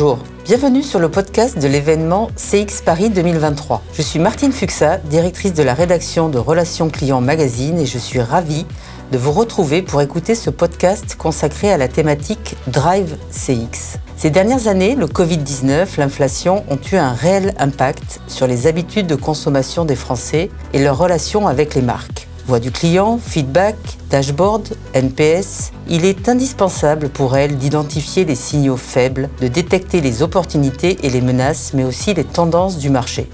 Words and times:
Bonjour, 0.00 0.20
bienvenue 0.44 0.84
sur 0.84 1.00
le 1.00 1.08
podcast 1.08 1.58
de 1.58 1.66
l'événement 1.66 2.30
CX 2.36 2.82
Paris 2.84 3.10
2023. 3.10 3.82
Je 3.92 4.00
suis 4.00 4.20
Martine 4.20 4.52
Fuxa, 4.52 4.98
directrice 4.98 5.54
de 5.54 5.64
la 5.64 5.74
rédaction 5.74 6.28
de 6.28 6.38
Relations 6.38 6.88
Clients 6.88 7.20
Magazine 7.20 7.80
et 7.80 7.84
je 7.84 7.98
suis 7.98 8.20
ravie 8.20 8.64
de 9.10 9.18
vous 9.18 9.32
retrouver 9.32 9.82
pour 9.82 10.00
écouter 10.00 10.36
ce 10.36 10.50
podcast 10.50 11.16
consacré 11.16 11.72
à 11.72 11.78
la 11.78 11.88
thématique 11.88 12.54
Drive 12.68 13.16
CX. 13.32 13.98
Ces 14.16 14.30
dernières 14.30 14.68
années, 14.68 14.94
le 14.94 15.06
Covid-19, 15.06 15.98
l'inflation 15.98 16.62
ont 16.70 16.78
eu 16.92 16.94
un 16.94 17.12
réel 17.12 17.52
impact 17.58 18.20
sur 18.28 18.46
les 18.46 18.68
habitudes 18.68 19.08
de 19.08 19.16
consommation 19.16 19.84
des 19.84 19.96
Français 19.96 20.48
et 20.74 20.78
leurs 20.78 20.98
relations 20.98 21.48
avec 21.48 21.74
les 21.74 21.82
marques. 21.82 22.27
Voix 22.48 22.60
du 22.60 22.70
client, 22.70 23.20
feedback, 23.22 23.76
dashboard, 24.08 24.70
NPS, 24.94 25.70
il 25.86 26.06
est 26.06 26.30
indispensable 26.30 27.10
pour 27.10 27.36
elles 27.36 27.58
d'identifier 27.58 28.24
les 28.24 28.34
signaux 28.34 28.78
faibles, 28.78 29.28
de 29.42 29.48
détecter 29.48 30.00
les 30.00 30.22
opportunités 30.22 30.96
et 31.02 31.10
les 31.10 31.20
menaces, 31.20 31.74
mais 31.74 31.84
aussi 31.84 32.14
les 32.14 32.24
tendances 32.24 32.78
du 32.78 32.88
marché. 32.88 33.28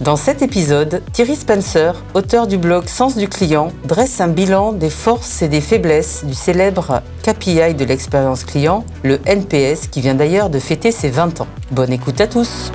Dans 0.00 0.16
cet 0.16 0.40
épisode, 0.40 1.02
Thierry 1.12 1.36
Spencer, 1.36 2.02
auteur 2.14 2.46
du 2.46 2.56
blog 2.56 2.86
Sens 2.86 3.18
du 3.18 3.28
client, 3.28 3.68
dresse 3.84 4.22
un 4.22 4.28
bilan 4.28 4.72
des 4.72 4.88
forces 4.88 5.42
et 5.42 5.48
des 5.48 5.60
faiblesses 5.60 6.24
du 6.24 6.34
célèbre 6.34 7.02
KPI 7.22 7.74
de 7.74 7.84
l'expérience 7.84 8.44
client, 8.44 8.86
le 9.02 9.20
NPS, 9.26 9.88
qui 9.88 10.00
vient 10.00 10.14
d'ailleurs 10.14 10.48
de 10.48 10.58
fêter 10.58 10.90
ses 10.90 11.10
20 11.10 11.42
ans. 11.42 11.48
Bonne 11.70 11.92
écoute 11.92 12.18
à 12.18 12.26
tous! 12.26 12.72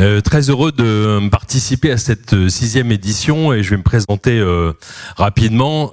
Euh, 0.00 0.20
très 0.20 0.50
heureux 0.50 0.72
de 0.72 1.28
participer 1.28 1.92
à 1.92 1.98
cette 1.98 2.34
euh, 2.34 2.48
sixième 2.48 2.90
édition 2.90 3.52
et 3.52 3.62
je 3.62 3.70
vais 3.70 3.76
me 3.76 3.84
présenter 3.84 4.40
euh, 4.40 4.72
rapidement. 5.16 5.92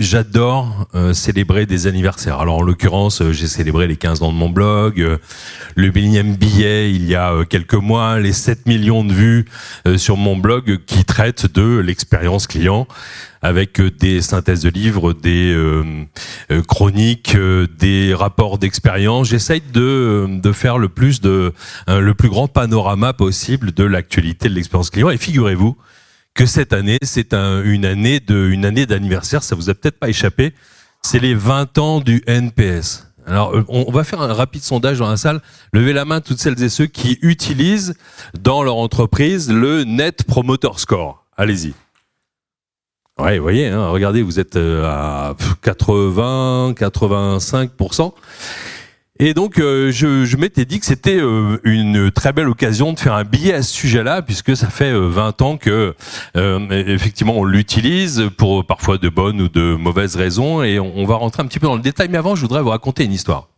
J'adore 0.00 0.88
célébrer 1.12 1.66
des 1.66 1.86
anniversaires. 1.86 2.40
Alors 2.40 2.58
en 2.58 2.62
l'occurrence, 2.62 3.22
j'ai 3.30 3.46
célébré 3.46 3.86
les 3.86 3.96
15 3.96 4.22
ans 4.22 4.32
de 4.32 4.36
mon 4.36 4.48
blog, 4.48 5.18
le 5.74 5.90
millième 5.90 6.34
billet 6.34 6.90
il 6.90 7.06
y 7.06 7.14
a 7.14 7.44
quelques 7.48 7.74
mois, 7.74 8.18
les 8.18 8.32
7 8.32 8.66
millions 8.66 9.04
de 9.04 9.12
vues 9.12 9.44
sur 9.96 10.16
mon 10.16 10.36
blog 10.36 10.78
qui 10.86 11.04
traite 11.04 11.52
de 11.52 11.78
l'expérience 11.78 12.46
client 12.46 12.86
avec 13.42 13.80
euh, 13.80 13.90
des 13.90 14.20
synthèses 14.22 14.62
de 14.62 14.68
livres, 14.68 15.12
des 15.12 15.52
euh, 15.52 15.84
euh, 16.50 16.62
chroniques, 16.62 17.36
des 17.78 18.14
rapports 18.14 18.58
d'expérience. 18.58 19.28
J'essaye 19.28 19.62
de, 19.72 20.26
de 20.28 20.52
faire 20.52 20.78
le 20.78 20.88
plus 20.88 21.20
de 21.20 21.52
le 21.86 22.12
plus 22.14 22.28
grand 22.28 22.48
panorama 22.48 23.12
possible 23.12 23.72
de 23.72 23.84
l'actualité 23.84 24.48
de 24.48 24.54
l'expérience 24.54 24.90
client. 24.90 25.10
Et 25.10 25.18
figurez-vous 25.18 25.76
que 26.34 26.46
cette 26.46 26.72
année, 26.72 26.98
c'est 27.02 27.34
un, 27.34 27.62
une 27.62 27.84
année 27.84 28.20
de 28.20 28.48
une 28.48 28.64
année 28.64 28.86
d'anniversaire. 28.86 29.42
Ça 29.42 29.54
vous 29.54 29.70
a 29.70 29.74
peut-être 29.74 29.98
pas 29.98 30.08
échappé. 30.08 30.52
C'est 31.02 31.20
les 31.20 31.34
20 31.34 31.78
ans 31.78 32.00
du 32.00 32.22
NPS. 32.26 33.08
Alors, 33.26 33.54
on 33.68 33.92
va 33.92 34.04
faire 34.04 34.22
un 34.22 34.32
rapide 34.32 34.62
sondage 34.62 34.98
dans 34.98 35.10
la 35.10 35.18
salle. 35.18 35.42
Levez 35.74 35.92
la 35.92 36.06
main 36.06 36.22
toutes 36.22 36.38
celles 36.38 36.62
et 36.62 36.70
ceux 36.70 36.86
qui 36.86 37.18
utilisent 37.20 37.94
dans 38.40 38.62
leur 38.62 38.76
entreprise 38.76 39.50
le 39.50 39.84
Net 39.84 40.24
Promoter 40.24 40.70
Score. 40.76 41.24
Allez-y. 41.36 41.74
Ouais, 43.20 43.38
vous 43.38 43.42
voyez, 43.42 43.66
hein, 43.66 43.88
regardez, 43.88 44.22
vous 44.22 44.38
êtes 44.38 44.54
euh, 44.54 44.84
à 44.84 45.34
80, 45.62 46.74
85%. 46.78 48.12
Et 49.18 49.34
donc, 49.34 49.58
euh, 49.58 49.90
je, 49.90 50.36
m'étais 50.36 50.64
dit 50.64 50.78
que 50.78 50.86
c'était 50.86 51.18
euh, 51.18 51.58
une 51.64 52.12
très 52.12 52.32
belle 52.32 52.48
occasion 52.48 52.92
de 52.92 53.00
faire 53.00 53.14
un 53.14 53.24
billet 53.24 53.54
à 53.54 53.62
ce 53.64 53.74
sujet-là, 53.74 54.22
puisque 54.22 54.56
ça 54.56 54.68
fait 54.68 54.92
20 54.92 55.42
ans 55.42 55.56
que, 55.56 55.96
effectivement, 56.36 57.34
on 57.36 57.44
l'utilise 57.44 58.30
pour 58.36 58.64
parfois 58.64 58.98
de 58.98 59.08
bonnes 59.08 59.40
ou 59.40 59.48
de 59.48 59.74
mauvaises 59.74 60.14
raisons, 60.14 60.62
et 60.62 60.78
on, 60.78 61.04
va 61.04 61.16
rentrer 61.16 61.42
un 61.42 61.46
petit 61.46 61.58
peu 61.58 61.66
dans 61.66 61.74
le 61.74 61.82
détail. 61.82 62.06
Mais 62.08 62.18
avant, 62.18 62.36
je 62.36 62.42
voudrais 62.42 62.62
vous 62.62 62.70
raconter 62.70 63.02
une 63.02 63.12
histoire. 63.12 63.48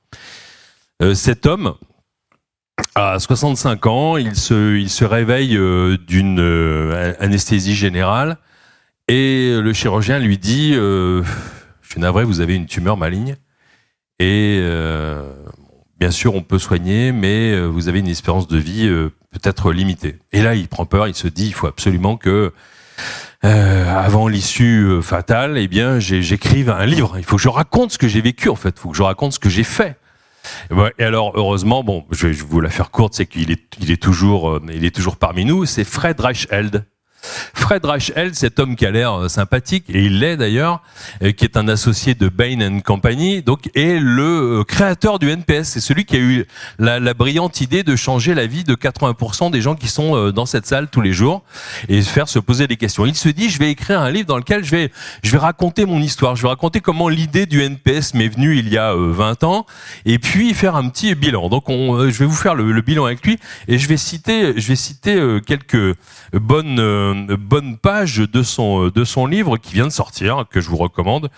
cet 1.12 1.44
homme, 1.44 1.74
à 2.94 3.18
65 3.18 3.86
ans, 3.86 4.16
il 4.16 4.34
se 4.36 5.04
réveille 5.04 5.58
d'une 6.06 6.40
anesthésie 7.20 7.74
générale 7.74 8.38
et 9.08 9.56
le 9.60 9.72
chirurgien 9.72 10.20
lui 10.20 10.38
dit 10.38 10.72
euh, 10.74 11.24
Je 11.82 11.90
suis 11.90 12.00
navré, 12.00 12.24
vous 12.24 12.40
avez 12.40 12.54
une 12.54 12.66
tumeur 12.66 12.96
maligne. 12.96 13.36
Et 14.20 14.58
euh, 14.60 15.32
bien 15.98 16.12
sûr, 16.12 16.34
on 16.36 16.42
peut 16.42 16.58
soigner, 16.58 17.10
mais 17.10 17.52
euh, 17.52 17.66
vous 17.66 17.88
avez 17.88 17.98
une 17.98 18.08
espérance 18.08 18.46
de 18.46 18.56
vie 18.56 18.88
peut-être 19.32 19.72
limitée. 19.72 20.18
Et 20.32 20.42
là, 20.42 20.54
il 20.54 20.68
prend 20.68 20.86
peur, 20.86 21.08
il 21.08 21.14
se 21.16 21.26
dit 21.26 21.46
Il 21.46 21.54
faut 21.54 21.66
absolument 21.66 22.16
que. 22.16 22.52
avant 23.42 24.28
l'issue 24.28 25.02
fatale, 25.02 25.58
eh 25.58 25.66
bien, 25.66 25.98
j'écrive 25.98 26.70
un 26.70 26.86
livre. 26.86 27.14
Il 27.16 27.24
faut 27.24 27.36
que 27.36 27.42
je 27.42 27.48
raconte 27.48 27.90
ce 27.90 27.98
que 27.98 28.06
j'ai 28.06 28.20
vécu, 28.20 28.48
en 28.48 28.56
fait. 28.56 28.76
Il 28.76 28.80
faut 28.80 28.90
que 28.90 28.96
je 28.96 29.02
raconte 29.02 29.32
ce 29.32 29.40
que 29.40 29.48
j'ai 29.48 29.64
fait. 29.64 29.96
Et 30.98 31.04
alors, 31.04 31.32
heureusement, 31.34 31.82
bon, 31.82 32.06
je 32.12 32.28
vais 32.28 32.32
vous 32.32 32.60
la 32.60 32.70
faire 32.70 32.92
courte, 32.92 33.14
c'est 33.14 33.26
qu'il 33.26 33.50
est, 33.50 33.90
est 33.90 34.00
toujours, 34.00 34.60
il 34.72 34.84
est 34.84 34.94
toujours 34.94 35.16
parmi 35.16 35.44
nous. 35.44 35.66
C'est 35.66 35.84
Fred 35.84 36.20
Reichheld, 36.20 36.84
Fred 37.70 37.84
Reichel, 37.84 38.34
cet 38.34 38.58
homme 38.58 38.74
qui 38.74 38.84
a 38.84 38.90
l'air 38.90 39.12
euh, 39.12 39.28
sympathique, 39.28 39.84
et 39.90 40.02
il 40.02 40.18
l'est 40.18 40.36
d'ailleurs, 40.36 40.82
euh, 41.22 41.30
qui 41.30 41.44
est 41.44 41.56
un 41.56 41.68
associé 41.68 42.16
de 42.16 42.28
Bain 42.28 42.80
Company, 42.80 43.42
donc 43.42 43.70
est 43.76 44.00
le 44.00 44.58
euh, 44.58 44.64
créateur 44.64 45.20
du 45.20 45.30
NPS. 45.30 45.68
C'est 45.68 45.80
celui 45.80 46.04
qui 46.04 46.16
a 46.16 46.18
eu 46.18 46.46
la, 46.80 47.14
brillante 47.14 47.60
idée 47.60 47.84
de 47.84 47.94
changer 47.94 48.34
la 48.34 48.48
vie 48.48 48.64
de 48.64 48.74
80% 48.74 49.52
des 49.52 49.60
gens 49.60 49.76
qui 49.76 49.86
sont 49.86 50.32
dans 50.32 50.46
cette 50.46 50.66
salle 50.66 50.88
tous 50.88 51.00
les 51.00 51.12
jours 51.12 51.44
et 51.88 52.02
faire 52.02 52.28
se 52.28 52.40
poser 52.40 52.66
des 52.66 52.76
questions. 52.76 53.06
Il 53.06 53.14
se 53.14 53.28
dit, 53.28 53.48
je 53.48 53.60
vais 53.60 53.70
écrire 53.70 54.00
un 54.00 54.10
livre 54.10 54.26
dans 54.26 54.38
lequel 54.38 54.64
je 54.64 54.70
vais, 54.72 54.90
je 55.22 55.30
vais 55.30 55.38
raconter 55.38 55.84
mon 55.84 56.00
histoire, 56.00 56.34
je 56.34 56.42
vais 56.42 56.48
raconter 56.48 56.80
comment 56.80 57.08
l'idée 57.08 57.46
du 57.46 57.62
NPS 57.62 58.14
m'est 58.14 58.28
venue 58.28 58.58
il 58.58 58.68
y 58.68 58.78
a 58.78 58.94
20 58.96 59.44
ans, 59.44 59.64
et 60.06 60.18
puis 60.18 60.54
faire 60.54 60.74
un 60.74 60.88
petit 60.88 61.14
bilan. 61.14 61.48
Donc, 61.48 61.68
on, 61.68 62.10
je 62.10 62.18
vais 62.18 62.26
vous 62.26 62.34
faire 62.34 62.56
le, 62.56 62.80
bilan 62.80 63.04
avec 63.04 63.24
lui, 63.24 63.38
et 63.68 63.78
je 63.78 63.86
vais 63.86 63.96
citer, 63.96 64.54
je 64.56 64.66
vais 64.66 64.76
citer 64.76 65.38
quelques 65.46 65.96
bonnes 66.32 67.36
page 67.78 68.18
de 68.18 68.42
son, 68.42 68.88
de 68.88 69.04
son 69.04 69.26
livre 69.26 69.56
qui 69.56 69.74
vient 69.74 69.86
de 69.86 69.92
sortir, 69.92 70.44
que 70.50 70.60
je 70.60 70.68
vous 70.68 70.76
recommande, 70.76 71.30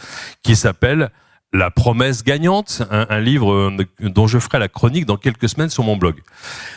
qui 0.43 0.57
s'appelle 0.57 1.11
la 1.53 1.71
promesse 1.71 2.25
gagnante, 2.25 2.83
un, 2.91 3.21
livre 3.21 3.53
euh, 3.53 3.77
dont 4.01 4.27
je 4.27 4.39
ferai 4.39 4.59
la 4.59 4.69
chronique 4.69 5.05
dans 5.05 5.19
quelques 5.19 5.51
semaines 5.51 5.69
sur 5.69 5.85
mon 5.85 5.97
blog. 5.99 6.17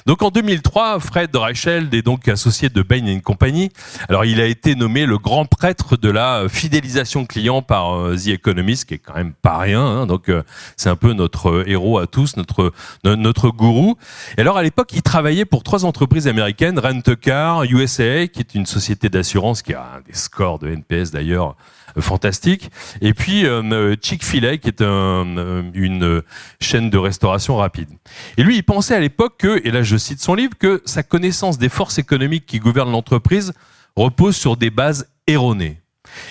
Donc 0.06 0.22
en 0.22 0.32
2003, 0.32 1.00
Fred 1.00 1.34
Reicheld 1.34 1.94
est 1.94 2.02
donc 2.02 2.28
associé 2.28 2.68
de 2.68 2.82
Bain 2.82 3.20
Company. 3.22 3.72
Alors 4.10 4.26
il 4.26 4.42
a 4.42 4.46
été 4.46 4.76
nommé 4.76 5.06
le 5.06 5.18
grand 5.18 5.46
prêtre 5.46 5.96
de 5.96 6.10
la 6.10 6.48
fidélisation 6.50 7.26
client 7.26 7.62
par 7.62 7.94
euh, 7.96 8.18
The 8.18 8.28
Economist, 8.30 8.86
qui 8.86 8.96
est 8.96 9.00
quand 9.00 9.16
même 9.16 9.34
pas 9.34 9.58
rien. 9.58 9.82
Hein. 9.82 10.06
donc 10.08 10.28
euh, 10.28 10.44
c'est 10.76 10.90
un 10.90 10.98
peu 10.98 11.14
notre 11.14 11.64
héros 11.68 11.98
à 12.00 12.08
tous, 12.08 12.36
notre 12.36 12.74
notre 13.04 13.50
gourou. 13.50 13.96
Et 14.38 14.42
alors 14.42 14.58
à 14.58 14.64
l'époque, 14.64 14.92
il 14.94 15.02
travaillait 15.02 15.46
pour 15.46 15.64
trois 15.64 15.86
entreprises 15.86 16.28
américaines, 16.28 16.80
Rent-A-Car, 16.80 17.64
USA, 17.64 18.28
qui 18.28 18.42
est 18.42 18.56
une 18.56 18.66
société 18.66 19.08
d'assurance 19.08 19.62
qui 19.62 19.74
a 19.74 20.02
des 20.06 20.16
scores 20.16 20.60
de 20.60 20.68
NPS 20.68 21.12
d'ailleurs 21.12 21.56
fantastique. 22.00 22.70
Et 23.02 23.14
puis 23.14 23.46
euh, 23.46 23.96
Chick-fil-A, 24.02 24.58
qui 24.58 24.70
est 24.70 24.82
euh, 24.82 25.64
une 25.74 26.22
chaîne 26.60 26.90
de 26.90 26.98
restauration 26.98 27.58
rapide. 27.58 27.90
Et 28.38 28.44
lui, 28.44 28.58
il 28.58 28.64
pensait 28.64 28.96
à 28.96 29.00
l'époque 29.00 29.36
que, 29.40 29.62
et 29.66 29.72
là 29.72 29.84
je 29.84 29.98
cite 29.98 30.22
son 30.22 30.36
livre, 30.36 30.54
que 30.58 30.82
sa 30.86 31.04
connaissance 31.04 31.58
des 31.58 31.70
forces 31.70 31.98
économiques 31.98 32.46
qui 32.46 32.60
gouvernent 32.60 32.92
l'entreprise 32.92 33.54
repose 33.96 34.36
sur 34.36 34.58
des 34.58 34.70
bases 34.70 35.10
erronées. 35.28 35.80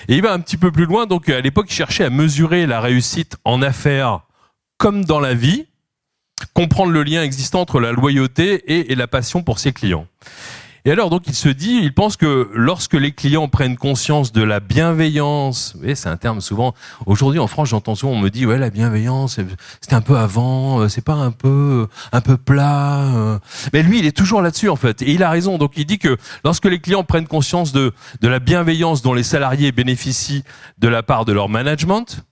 Et 0.07 0.15
il 0.15 0.21
va 0.21 0.33
un 0.33 0.39
petit 0.39 0.57
peu 0.57 0.71
plus 0.71 0.85
loin, 0.85 1.05
donc 1.05 1.29
à 1.29 1.41
l'époque, 1.41 1.67
il 1.69 1.73
cherchait 1.73 2.05
à 2.05 2.09
mesurer 2.09 2.65
la 2.65 2.79
réussite 2.79 3.37
en 3.43 3.61
affaires 3.61 4.21
comme 4.77 5.05
dans 5.05 5.19
la 5.19 5.33
vie, 5.33 5.67
comprendre 6.53 6.91
le 6.91 7.03
lien 7.03 7.23
existant 7.23 7.61
entre 7.61 7.79
la 7.79 7.91
loyauté 7.91 8.89
et 8.89 8.95
la 8.95 9.07
passion 9.07 9.41
pour 9.41 9.59
ses 9.59 9.73
clients. 9.73 10.07
Et 10.87 10.91
alors, 10.91 11.09
donc, 11.09 11.23
il 11.25 11.33
se 11.33 11.49
dit, 11.49 11.79
il 11.81 11.95
pense 11.95 12.15
que 12.15 12.47
lorsque 12.53 12.93
les 12.93 13.11
clients 13.11 13.47
prennent 13.47 13.75
conscience 13.75 14.31
de 14.31 14.43
la 14.43 14.59
bienveillance, 14.59 15.75
et 15.83 15.95
c'est 15.95 16.09
un 16.09 16.17
terme 16.17 16.41
souvent, 16.41 16.75
aujourd'hui 17.07 17.39
en 17.39 17.47
France, 17.47 17.69
j'entends 17.69 17.95
souvent, 17.95 18.13
on 18.13 18.19
me 18.19 18.29
dit, 18.29 18.45
ouais, 18.45 18.59
la 18.59 18.69
bienveillance, 18.69 19.39
c'était 19.81 19.95
un 19.95 20.01
peu 20.01 20.15
avant, 20.15 20.81
euh, 20.81 20.87
c'est 20.87 21.03
pas 21.03 21.15
un 21.15 21.31
peu, 21.31 21.87
un 22.11 22.21
peu 22.21 22.37
plat. 22.37 22.99
Euh. 23.15 23.39
Mais 23.73 23.81
lui, 23.81 23.97
il 23.97 24.05
est 24.05 24.15
toujours 24.15 24.43
là-dessus, 24.43 24.69
en 24.69 24.75
fait. 24.75 25.01
Et 25.01 25.11
il 25.11 25.23
a 25.23 25.31
raison. 25.31 25.57
Donc, 25.57 25.73
il 25.75 25.87
dit 25.87 25.97
que 25.97 26.17
lorsque 26.43 26.65
les 26.65 26.79
clients 26.79 27.03
prennent 27.03 27.27
conscience 27.27 27.71
de, 27.71 27.91
de 28.21 28.27
la 28.27 28.37
bienveillance 28.37 29.01
dont 29.01 29.15
les 29.15 29.23
salariés 29.23 29.71
bénéficient 29.71 30.43
de 30.77 30.87
la 30.87 31.01
part 31.01 31.25
de 31.25 31.33
leur 31.33 31.49
management, 31.49 32.23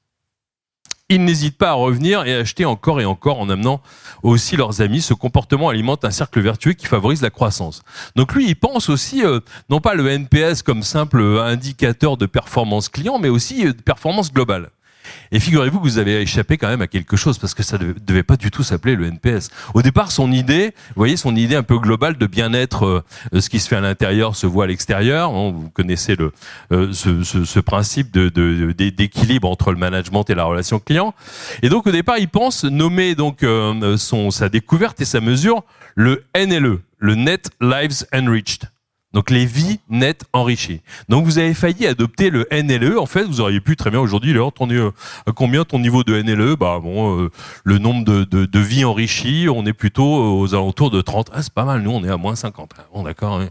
ils 1.09 1.23
n'hésitent 1.23 1.57
pas 1.57 1.71
à 1.71 1.73
revenir 1.73 2.25
et 2.25 2.33
acheter 2.33 2.65
encore 2.65 3.01
et 3.01 3.05
encore 3.05 3.39
en 3.39 3.49
amenant 3.49 3.81
aussi 4.23 4.55
leurs 4.55 4.81
amis. 4.81 5.01
Ce 5.01 5.13
comportement 5.13 5.69
alimente 5.69 6.05
un 6.05 6.11
cercle 6.11 6.39
vertueux 6.41 6.73
qui 6.73 6.85
favorise 6.85 7.21
la 7.21 7.29
croissance. 7.29 7.81
Donc 8.15 8.33
lui, 8.33 8.47
il 8.47 8.55
pense 8.55 8.89
aussi, 8.89 9.23
euh, 9.23 9.39
non 9.69 9.81
pas 9.81 9.93
le 9.95 10.07
NPS 10.07 10.63
comme 10.63 10.83
simple 10.83 11.21
indicateur 11.21 12.17
de 12.17 12.25
performance 12.25 12.89
client, 12.89 13.19
mais 13.19 13.29
aussi 13.29 13.67
euh, 13.67 13.73
de 13.73 13.81
performance 13.81 14.31
globale. 14.31 14.69
Et 15.33 15.39
figurez-vous 15.39 15.79
que 15.79 15.83
vous 15.83 15.97
avez 15.97 16.21
échappé 16.21 16.57
quand 16.57 16.67
même 16.67 16.83
à 16.83 16.87
quelque 16.87 17.17
chose 17.17 17.39
parce 17.39 17.55
que 17.55 17.63
ça 17.63 17.79
ne 17.79 17.91
devait 17.93 18.21
pas 18.21 18.37
du 18.37 18.51
tout 18.51 18.61
s'appeler 18.61 18.95
le 18.95 19.07
NPS. 19.07 19.49
Au 19.73 19.81
départ, 19.81 20.11
son 20.11 20.31
idée, 20.31 20.75
vous 20.89 20.93
voyez, 20.99 21.17
son 21.17 21.35
idée 21.35 21.55
un 21.55 21.63
peu 21.63 21.79
globale 21.79 22.19
de 22.19 22.27
bien-être, 22.27 22.85
euh, 23.33 23.41
ce 23.41 23.49
qui 23.49 23.59
se 23.59 23.67
fait 23.67 23.75
à 23.75 23.81
l'intérieur 23.81 24.35
se 24.35 24.45
voit 24.45 24.65
à 24.65 24.67
l'extérieur. 24.67 25.31
Hein, 25.31 25.51
vous 25.55 25.71
connaissez 25.71 26.15
le, 26.15 26.33
euh, 26.71 26.93
ce, 26.93 27.23
ce, 27.23 27.45
ce, 27.45 27.59
principe 27.59 28.11
de, 28.11 28.29
d'équilibre 28.71 29.49
entre 29.49 29.71
le 29.71 29.77
management 29.77 30.29
et 30.29 30.35
la 30.35 30.43
relation 30.43 30.77
client. 30.77 31.15
Et 31.63 31.69
donc 31.69 31.87
au 31.87 31.91
départ, 31.91 32.19
il 32.19 32.29
pense 32.29 32.63
nommer 32.63 33.15
donc 33.15 33.41
euh, 33.41 33.97
son 33.97 34.29
sa 34.29 34.49
découverte 34.49 35.01
et 35.01 35.05
sa 35.05 35.19
mesure 35.19 35.63
le 35.95 36.23
NLE, 36.37 36.79
le 36.99 37.15
Net 37.15 37.49
Lives 37.59 38.05
Enriched. 38.13 38.69
Donc 39.13 39.29
les 39.29 39.45
vies 39.45 39.79
nettes 39.89 40.25
enrichies. 40.33 40.81
Donc 41.07 41.25
vous 41.25 41.37
avez 41.37 41.53
failli 41.53 41.85
adopter 41.85 42.29
le 42.29 42.47
NLE. 42.51 42.97
En 42.97 43.05
fait, 43.05 43.23
vous 43.23 43.41
auriez 43.41 43.61
pu 43.61 43.75
très 43.75 43.91
bien 43.91 43.99
aujourd'hui, 43.99 44.33
là, 44.33 44.49
ton, 44.51 44.69
euh, 44.69 44.91
combien 45.35 45.65
ton 45.65 45.79
niveau 45.79 46.03
de 46.03 46.21
NLE 46.21 46.55
Bah 46.55 46.79
bon, 46.81 47.19
euh, 47.19 47.29
le 47.63 47.77
nombre 47.77 48.03
de, 48.05 48.23
de, 48.23 48.45
de, 48.45 48.59
vies 48.59 48.85
enrichies, 48.85 49.47
on 49.49 49.65
est 49.65 49.73
plutôt 49.73 50.39
aux 50.39 50.55
alentours 50.55 50.89
de 50.89 51.01
30. 51.01 51.29
Ah, 51.33 51.43
c'est 51.43 51.53
pas 51.53 51.65
mal. 51.65 51.81
Nous, 51.81 51.91
on 51.91 52.03
est 52.03 52.09
à 52.09 52.17
moins 52.17 52.35
50. 52.35 52.71
Ah, 52.77 52.85
bon, 52.93 53.03
d'accord. 53.03 53.39
Hein. 53.39 53.49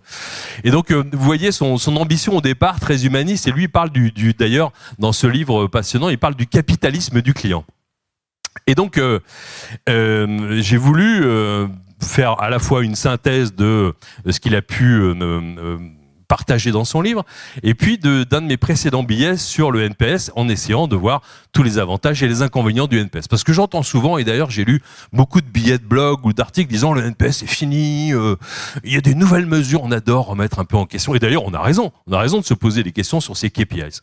Et 0.65 0.71
donc 0.71 0.91
euh, 0.91 1.05
vous 1.13 1.25
voyez 1.25 1.53
son, 1.53 1.79
son 1.79 1.97
ambition 1.97 2.37
au 2.37 2.41
départ 2.41 2.81
très 2.81 3.07
humaniste. 3.07 3.47
Et 3.47 3.53
lui 3.53 3.65
il 3.65 3.69
parle 3.69 3.91
du, 3.91 4.11
du 4.11 4.35
d'ailleurs 4.35 4.73
dans 4.99 5.13
ce 5.13 5.27
livre 5.27 5.69
passionnant, 5.69 6.09
il 6.09 6.19
parle 6.19 6.35
du 6.35 6.47
capitalisme 6.47 7.23
du 7.23 7.35
client. 7.35 7.65
Et 8.67 8.75
donc, 8.75 8.99
euh, 8.99 9.19
euh, 9.89 10.61
j'ai 10.61 10.77
voulu 10.77 11.23
euh, 11.25 11.67
faire 12.03 12.41
à 12.41 12.51
la 12.51 12.59
fois 12.59 12.85
une 12.85 12.95
synthèse 12.95 13.55
de, 13.55 13.95
ce 14.29 14.41
qu'il 14.41 14.55
a 14.55 14.63
pu 14.63 15.01
partagé 16.33 16.71
dans 16.71 16.87
son 16.87 17.03
livre, 17.03 17.27
et 17.63 17.75
puis 17.75 17.99
d'un 17.99 18.25
de, 18.25 18.47
mes 18.47 18.57
précédents 18.57 19.03
billets 19.03 19.37
sur 19.37 19.71
le 19.71 19.83
NPS 19.83 20.33
en 20.35 20.49
essayant 20.49 20.89
de 20.89 20.97
voir 20.97 21.21
tous 21.53 21.63
les 21.63 21.77
avantages 21.77 22.23
et 22.23 22.27
les 22.27 22.41
inconvénients 22.41 22.87
du 22.87 22.99
NPS. 22.99 23.29
Parce 23.29 23.45
que 23.45 23.53
j'entends 23.53 23.83
souvent, 23.83 24.17
et 24.17 24.25
d'ailleurs 24.25 24.51
j'ai 24.51 24.65
lu 24.65 24.81
beaucoup 25.13 25.43
de 25.43 25.47
billets 25.47 25.77
de 25.77 25.85
blog 25.85 26.25
ou 26.25 26.33
d'articles 26.33 26.71
disant 26.71 26.95
le 26.95 27.05
NPS 27.05 27.43
est 27.43 27.47
fini, 27.47 28.15
euh, 28.15 28.37
il 28.83 28.95
y 28.95 28.97
a 28.97 29.03
des 29.03 29.15
nouvelles 29.15 29.45
mesures, 29.45 29.83
on 29.83 29.93
adore 29.93 30.25
remettre 30.25 30.59
un 30.59 30.65
peu 30.65 30.79
en 30.79 30.87
question. 30.87 31.15
Et 31.15 31.19
d'ailleurs 31.19 31.45
on 31.45 31.53
a 31.53 31.61
raison, 31.61 31.93
on 32.07 32.15
a 32.15 32.19
raison 32.19 32.41
de 32.41 32.47
se 32.47 32.55
poser 32.55 32.83
des 32.83 32.93
questions 32.93 33.21
sur 33.21 33.37
ces 33.37 33.51
KPIs. 33.51 34.01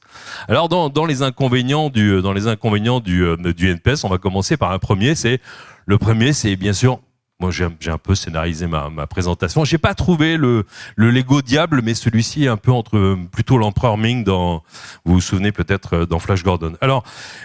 Alors 0.48 0.70
dans, 0.70 0.90
dans 0.90 1.08
les 1.08 1.24
inconvénients 1.24 1.90
du 1.90 2.22
dans 2.22 2.34
les 2.34 2.46
inconvénients 2.46 3.00
du, 3.00 3.24
euh, 3.24 3.38
du 3.38 3.72
NPS, 3.72 4.04
on 4.04 4.10
va 4.10 4.20
commencer 4.20 4.56
par 4.56 4.72
un 4.72 4.78
premier, 4.78 5.16
c'est 5.16 5.42
le 5.88 5.98
premier, 5.98 6.32
c'est 6.34 6.56
bien 6.56 6.74
sûr 6.74 7.00
moi, 7.40 7.52
j'ai 7.52 7.92
un 7.92 7.98
peu 7.98 8.16
scénarisé 8.16 8.68
ma, 8.68 8.90
ma 8.90 9.08
présentation. 9.08 9.64
J'ai 9.64 9.78
pas 9.78 9.94
trouvé 9.94 10.36
le, 10.36 10.66
le 10.98 11.10
Lego 11.10 11.42
diable, 11.42 11.82
mais 11.82 11.94
celui-ci 11.94 12.44
est 12.44 12.50
un 12.50 12.58
peu 12.58 12.72
entre 12.72 13.18
plutôt 13.32 13.58
l'empereur 13.58 13.98
Ming 13.98 14.26
dans, 14.26 14.62
vous 15.06 15.14
vous 15.14 15.22
souvenez 15.22 15.54
peut-être 15.54 15.96
euh, 15.96 16.06
dans 16.06 16.20
Flash 16.20 16.44
Gordon. 16.44 16.74
Alors, 16.82 17.04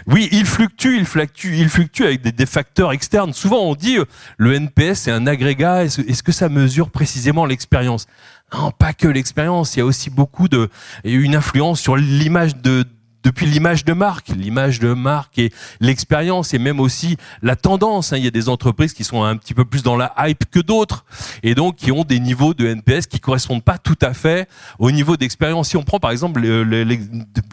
oui, 0.08 0.29
il 0.32 0.46
fluctue, 0.46 0.96
il 0.96 1.06
fluctue, 1.06 1.55
il 1.55 1.69
fluctue 1.69 2.02
avec 2.02 2.23
des, 2.23 2.32
des 2.32 2.46
facteurs 2.46 2.91
externes. 2.91 3.32
Souvent, 3.32 3.61
on 3.61 3.76
dit 3.76 3.99
euh, 3.99 4.05
le 4.37 4.55
NPS 4.55 5.06
est 5.06 5.12
un 5.12 5.29
agrégat. 5.29 5.85
Est-ce 5.85 6.00
est 6.00 6.12
-ce 6.12 6.23
que 6.25 6.32
ça 6.32 6.49
mesure 6.49 6.91
précisément 6.91 7.46
l'expérience? 7.46 8.06
Non, 8.52 8.73
pas 8.73 8.94
que 8.94 9.06
l'expérience. 9.06 9.76
Il 9.76 9.79
y 9.79 9.82
a 9.82 9.87
aussi 9.87 10.11
beaucoup 10.11 10.49
de, 10.49 10.70
une 11.05 11.37
influence 11.37 11.81
sur 11.81 11.96
l'image 11.96 12.56
de 12.56 12.85
depuis 13.25 13.47
l'image 13.47 13.85
de 13.85 13.93
marque, 13.93 14.29
l'image 14.29 14.79
de 14.79 14.93
marque 14.93 15.38
et 15.38 15.53
l'expérience 15.81 16.55
et 16.55 16.59
même 16.59 16.79
aussi 16.79 17.17
la 17.43 17.56
tendance. 17.56 18.12
Hein. 18.12 18.19
Il 18.19 18.25
y 18.25 18.29
a 18.29 18.31
des 18.31 18.49
entreprises 18.49 18.93
qui 18.93 19.03
sont 19.03 19.25
un 19.25 19.37
petit 19.37 19.55
peu 19.55 19.65
plus 19.65 19.82
dans 19.82 19.97
la 19.97 20.15
hype 20.19 20.44
que 20.50 20.61
d'autres 20.61 21.05
et 21.43 21.55
donc 21.55 21.76
qui 21.76 21.91
ont 21.91 22.05
des 22.05 22.21
niveaux 22.21 22.55
de 22.55 22.67
NPS 22.67 23.06
qui 23.06 23.21
correspondent 23.21 23.65
pas 23.65 23.79
tout 23.79 23.99
à 24.03 24.15
fait 24.15 24.49
au 24.79 24.91
niveau 24.91 25.17
d'expérience. 25.17 25.71
Si 25.71 25.76
on 25.76 25.82
prend 25.82 25.99
par 25.99 26.11
exemple 26.11 26.43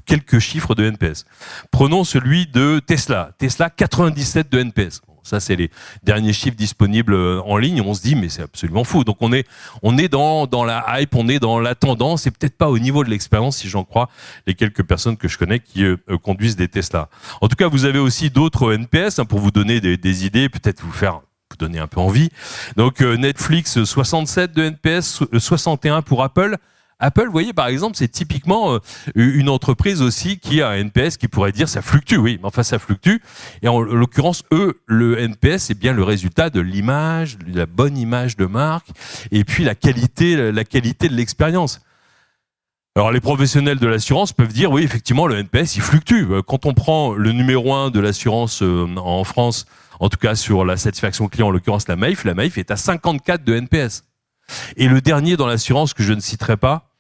quelques 0.05 0.39
chiffres 0.39 0.75
de 0.75 0.83
NPS, 0.83 1.25
prenons 1.71 2.03
celui 2.03 2.47
de 2.47 2.79
Tesla. 2.85 3.31
Tesla 3.37 3.69
97 3.69 4.51
de 4.51 4.59
NPS. 4.59 5.01
Ça, 5.23 5.39
c'est 5.39 5.55
les 5.55 5.69
derniers 6.03 6.33
chiffres 6.33 6.55
disponibles 6.55 7.13
euh, 7.13 7.41
en 7.41 7.57
ligne. 7.57 7.81
On 7.81 7.93
se 7.93 8.01
dit, 8.01 8.15
mais 8.15 8.29
c'est 8.29 8.41
absolument 8.41 8.83
fou. 8.83 9.03
Donc, 9.03 9.17
on 9.21 9.31
est, 9.31 9.47
on 9.83 9.97
est 9.97 10.07
dans, 10.07 10.47
dans 10.47 10.63
la 10.63 10.85
hype, 10.99 11.15
on 11.15 11.27
est 11.27 11.39
dans 11.39 11.59
la 11.59 11.75
tendance 11.75 12.27
et 12.27 12.31
peut-être 12.31 12.57
pas 12.57 12.69
au 12.69 12.79
niveau 12.79 13.03
de 13.03 13.09
l'expérience, 13.09 13.57
si 13.57 13.69
j'en 13.69 13.83
crois 13.83 14.09
les 14.47 14.55
quelques 14.55 14.83
personnes 14.83 15.17
que 15.17 15.27
je 15.27 15.37
connais 15.37 15.59
qui 15.59 15.83
euh, 15.83 15.97
euh, 16.09 16.17
conduisent 16.17 16.55
des 16.55 16.67
Tesla. 16.67 17.09
En 17.41 17.47
tout 17.47 17.55
cas, 17.55 17.67
vous 17.67 17.85
avez 17.85 17.99
aussi 17.99 18.29
d'autres 18.29 18.73
NPS 18.73 19.19
hein, 19.19 19.25
pour 19.25 19.39
vous 19.39 19.51
donner 19.51 19.81
des, 19.81 19.97
des 19.97 20.25
idées, 20.25 20.49
peut-être 20.49 20.81
vous 20.81 20.91
faire 20.91 21.21
vous 21.51 21.57
donner 21.57 21.79
un 21.79 21.87
peu 21.87 21.99
envie. 21.99 22.29
Donc, 22.77 23.01
Netflix, 23.01 23.83
67 23.83 24.53
de 24.53 24.63
NPS, 24.63 25.19
61 25.37 26.01
pour 26.01 26.23
Apple. 26.23 26.57
Apple, 27.01 27.25
vous 27.25 27.31
voyez, 27.31 27.51
par 27.51 27.67
exemple, 27.67 27.97
c'est 27.97 28.07
typiquement 28.07 28.75
euh, 28.75 28.79
une 29.15 29.49
entreprise 29.49 30.01
aussi 30.01 30.37
qui 30.37 30.61
a 30.61 30.69
un 30.69 30.75
NPS 30.75 31.17
qui 31.17 31.27
pourrait 31.27 31.51
dire 31.51 31.67
ça 31.67 31.81
fluctue, 31.81 32.15
oui, 32.15 32.37
mais 32.39 32.47
enfin 32.47 32.63
ça 32.63 32.79
fluctue. 32.79 33.17
Et 33.63 33.67
en 33.67 33.81
l'occurrence, 33.81 34.43
eux, 34.53 34.79
le 34.85 35.19
NPS, 35.19 35.63
c'est 35.63 35.77
bien 35.77 35.93
le 35.93 36.03
résultat 36.03 36.49
de 36.49 36.61
l'image, 36.61 37.39
de 37.39 37.57
la 37.57 37.65
bonne 37.65 37.97
image 37.97 38.37
de 38.37 38.45
marque, 38.45 38.89
et 39.31 39.43
puis 39.43 39.63
la 39.63 39.75
qualité, 39.75 40.51
la 40.51 40.63
qualité 40.63 41.09
de 41.09 41.15
l'expérience. 41.15 41.81
Alors 42.95 43.13
les 43.13 43.21
professionnels 43.21 43.79
de 43.79 43.87
l'assurance 43.87 44.33
peuvent 44.33 44.51
dire 44.51 44.69
oui 44.69 44.83
effectivement 44.83 45.25
le 45.25 45.37
NPS 45.37 45.77
il 45.77 45.81
fluctue. 45.81 46.25
Euh, 46.29 46.41
quand 46.41 46.65
on 46.65 46.73
prend 46.73 47.13
le 47.13 47.31
numéro 47.31 47.73
un 47.73 47.89
de 47.89 48.01
l'assurance 48.01 48.61
euh, 48.61 48.85
en 48.97 49.23
France, 49.23 49.65
en 50.01 50.09
tout 50.09 50.17
cas 50.17 50.35
sur 50.35 50.65
la 50.65 50.75
satisfaction 50.75 51.29
client, 51.29 51.47
en 51.47 51.51
l'occurrence 51.51 51.87
la 51.87 51.95
MAIF, 51.95 52.25
la 52.25 52.33
MAIF 52.33 52.57
est 52.57 52.69
à 52.69 52.75
54 52.75 53.45
de 53.45 53.55
NPS. 53.55 54.03
Et 54.75 54.89
le 54.89 54.99
dernier 54.99 55.37
dans 55.37 55.47
l'assurance 55.47 55.93
que 55.93 56.03
je 56.03 56.11
ne 56.11 56.19
citerai 56.19 56.57
pas, 56.57 56.90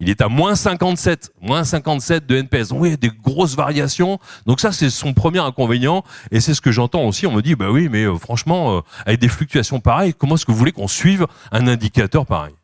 il 0.00 0.08
est 0.08 0.22
à 0.22 0.28
moins 0.28 0.54
57, 0.54 1.32
moins 1.42 1.62
57 1.62 2.26
de 2.26 2.36
NPS. 2.36 2.72
Oui, 2.72 2.88
il 2.88 2.90
y 2.92 2.94
a 2.94 2.96
des 2.96 3.10
grosses 3.10 3.54
variations. 3.54 4.18
Donc 4.46 4.60
ça, 4.60 4.72
c'est 4.72 4.90
son 4.90 5.12
premier 5.12 5.40
inconvénient. 5.40 6.04
Et 6.30 6.40
c'est 6.40 6.54
ce 6.54 6.60
que 6.60 6.72
j'entends 6.72 7.04
aussi. 7.04 7.26
On 7.26 7.32
me 7.32 7.42
dit, 7.42 7.54
bah 7.54 7.70
oui, 7.70 7.88
mais 7.90 8.04
euh, 8.04 8.16
franchement, 8.16 8.78
euh, 8.78 8.80
avec 9.04 9.20
des 9.20 9.28
fluctuations 9.28 9.80
pareilles, 9.80 10.14
comment 10.14 10.36
est-ce 10.36 10.46
que 10.46 10.52
vous 10.52 10.58
voulez 10.58 10.72
qu'on 10.72 10.88
suive 10.88 11.26
un 11.52 11.66
indicateur 11.66 12.24
pareil? 12.24 12.54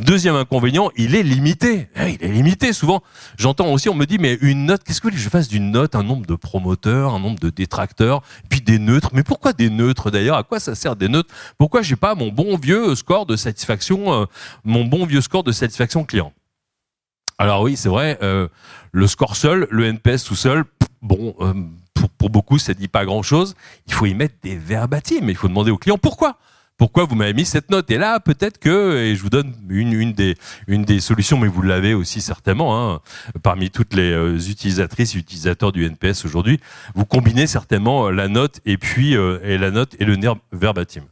Deuxième 0.00 0.34
inconvénient, 0.34 0.90
il 0.96 1.14
est 1.14 1.22
limité. 1.22 1.88
Eh, 1.94 2.16
il 2.20 2.24
est 2.24 2.32
limité. 2.32 2.72
Souvent, 2.72 3.02
j'entends 3.36 3.70
aussi, 3.70 3.88
on 3.90 3.94
me 3.94 4.06
dit, 4.06 4.18
mais 4.18 4.38
une 4.40 4.64
note, 4.64 4.82
qu'est-ce 4.82 5.00
que 5.00 5.04
vous 5.04 5.10
voulez 5.10 5.18
que 5.18 5.22
je 5.22 5.28
fasse 5.28 5.48
d'une 5.48 5.70
note, 5.70 5.94
un 5.94 6.02
nombre 6.02 6.24
de 6.24 6.34
promoteurs, 6.34 7.14
un 7.14 7.20
nombre 7.20 7.38
de 7.38 7.50
détracteurs, 7.50 8.22
puis 8.48 8.62
des 8.62 8.78
neutres. 8.78 9.10
Mais 9.12 9.22
pourquoi 9.22 9.52
des 9.52 9.68
neutres 9.68 10.10
d'ailleurs? 10.10 10.36
À 10.36 10.42
quoi 10.42 10.58
ça 10.58 10.74
sert 10.74 10.96
des 10.96 11.08
neutres? 11.08 11.32
Pourquoi 11.58 11.82
j'ai 11.82 11.96
pas 11.96 12.14
mon 12.14 12.28
bon 12.28 12.56
vieux 12.56 12.94
score 12.94 13.26
de 13.26 13.36
satisfaction, 13.36 14.12
euh, 14.14 14.24
mon 14.64 14.84
bon 14.84 15.04
vieux 15.04 15.20
score 15.20 15.44
de 15.44 15.52
satisfaction 15.52 16.04
client? 16.04 16.32
Alors 17.40 17.62
oui, 17.62 17.74
c'est 17.74 17.88
vrai, 17.88 18.18
euh, 18.22 18.48
le 18.92 19.06
score 19.06 19.34
seul, 19.34 19.66
le 19.70 19.86
NPS 19.86 20.24
tout 20.24 20.34
seul, 20.34 20.64
bon, 21.00 21.34
euh, 21.40 21.54
pour, 21.94 22.10
pour, 22.10 22.28
beaucoup, 22.28 22.58
ça 22.58 22.74
dit 22.74 22.86
pas 22.86 23.06
grand-chose. 23.06 23.54
Il 23.86 23.94
faut 23.94 24.04
y 24.04 24.12
mettre 24.12 24.34
des 24.42 24.58
verbatims, 24.58 25.26
il 25.26 25.36
faut 25.36 25.48
demander 25.48 25.70
au 25.70 25.78
client 25.78 25.96
pourquoi. 25.96 26.36
Pourquoi 26.76 27.06
vous 27.06 27.14
m'avez 27.14 27.32
mis 27.32 27.46
cette 27.46 27.70
note? 27.70 27.90
Et 27.90 27.96
là, 27.96 28.20
peut-être 28.20 28.58
que, 28.58 28.98
et 28.98 29.16
je 29.16 29.22
vous 29.22 29.30
donne 29.30 29.54
une, 29.70 29.94
une, 29.94 30.12
des, 30.12 30.36
une 30.66 30.84
des 30.84 31.00
solutions, 31.00 31.38
mais 31.38 31.48
vous 31.48 31.62
l'avez 31.62 31.94
aussi 31.94 32.20
certainement, 32.20 32.94
hein, 32.94 33.00
parmi 33.42 33.70
toutes 33.70 33.94
les 33.94 34.12
euh, 34.12 34.36
utilisatrices 34.36 35.14
et 35.14 35.18
utilisateurs 35.18 35.72
du 35.72 35.86
NPS 35.86 36.26
aujourd'hui, 36.26 36.60
vous 36.94 37.06
combinez 37.06 37.46
certainement 37.46 38.10
la 38.10 38.28
note 38.28 38.60
et 38.66 38.76
puis 38.76 39.14
et 39.14 39.56
la 39.56 39.70
note 39.70 39.96
et 39.98 40.04
le 40.04 40.16
verbatim. 40.52 41.04